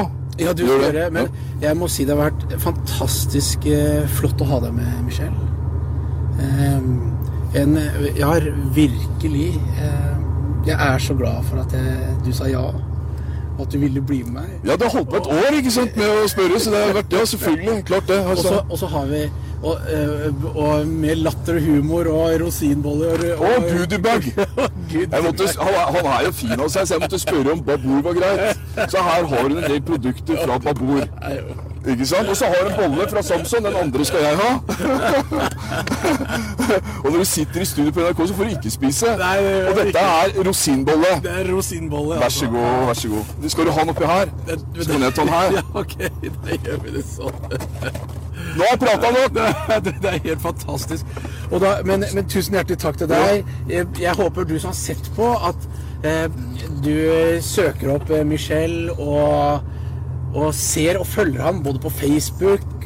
[0.40, 1.30] Ja, du skal gjøre men
[1.62, 5.46] jeg må si det har vært fantastisk eh, flott å ha deg med, Michelle.
[6.44, 6.90] Ehm,
[7.56, 8.44] en, jeg har
[8.76, 9.48] virkelig
[9.80, 10.12] eh,
[10.68, 14.20] Jeg er så glad for at jeg, du sa ja, og at du ville bli
[14.26, 14.52] med meg.
[14.68, 16.92] Ja, det har holdt på et år ikke sant, med å spørre, så det har
[17.00, 17.78] vært Ja, selvfølgelig.
[17.88, 18.20] Klart det.
[18.34, 18.58] Altså.
[18.68, 19.22] og så har vi
[19.62, 24.22] og, eh, og med latter og humor og rosinboller og, Og goodiebag!
[24.90, 25.24] Han,
[25.94, 28.56] han er jo fin av seg, så jeg måtte spørre om Babur var greit.
[28.90, 31.00] Så her har hun en del produkter fra Babur
[31.86, 32.28] Ikke sant?
[32.28, 34.50] Og så har hun bolle fra Samson, den andre skal jeg ha.
[37.04, 39.12] Og når du sitter i studio på NRK, så får du ikke spise.
[39.12, 39.18] Og
[39.76, 41.12] du dette er rosinbolle.
[41.22, 42.14] Det er rosinbolle.
[42.24, 43.24] Vær så god, vær så god.
[43.48, 44.26] Skal du ha den oppi her?
[44.80, 45.46] Så kan jeg ta den her.
[45.61, 45.94] Ja, ok,
[46.46, 47.36] da gjør vi det sånn.
[48.57, 49.36] Nå har jeg prata nok!
[49.84, 51.07] Det det er helt fantastisk.
[51.51, 53.44] Da, men, men tusen hjertelig takk til deg.
[53.70, 55.68] Jeg, jeg håper du som har sett på, at
[56.07, 56.26] eh,
[56.84, 56.94] du
[57.44, 59.66] søker opp eh, Michelle og,
[60.34, 62.80] og ser og følger ham både på Facebook,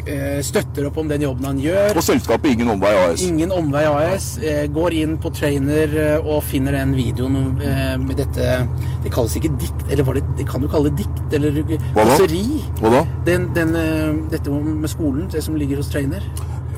[0.44, 1.96] støtter opp om den jobben han gjør.
[1.96, 3.22] Og selskapet Ingen Omvei AS.
[3.24, 4.26] Ingen omvei AS.
[4.38, 8.57] Eh, går inn på Trainer eh, og finner den videoen eh, med dette
[9.05, 11.36] Det kalles ikke dikt, eller var det, det kan du kalle det dikt?
[11.36, 11.61] Eller
[11.94, 12.42] kåseri?
[12.80, 13.05] Hva da?
[13.26, 16.24] Den, den, eh, dette med skolen, det som ligger hos Trainer.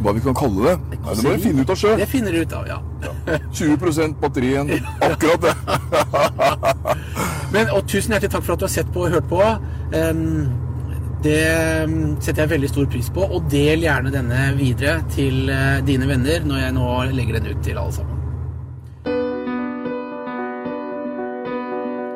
[0.02, 0.76] Hva vi kan kalle det?
[0.92, 1.96] Nei, det må vi finne ut av sjøl.
[2.00, 2.78] Det finner du ut av, ja.
[3.56, 4.72] 20 batteri igjen.
[5.00, 5.54] Akkurat det.
[7.54, 9.40] Men, og tusen hjertelig takk for at du har sett på og hørt på.
[9.96, 10.26] Em,
[11.24, 11.40] det
[12.24, 13.24] setter jeg veldig stor pris på.
[13.24, 17.64] Og del gjerne denne videre til eh, dine venner når jeg nå legger den ut
[17.64, 18.22] til alle sammen.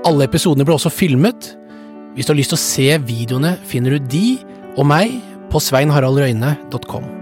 [0.09, 1.55] Alle episodene ble også filmet.
[2.17, 4.27] Hvis du har lyst til å se videoene, finner du de
[4.77, 5.19] og meg
[5.53, 7.20] på sveinharaldrøyne.com.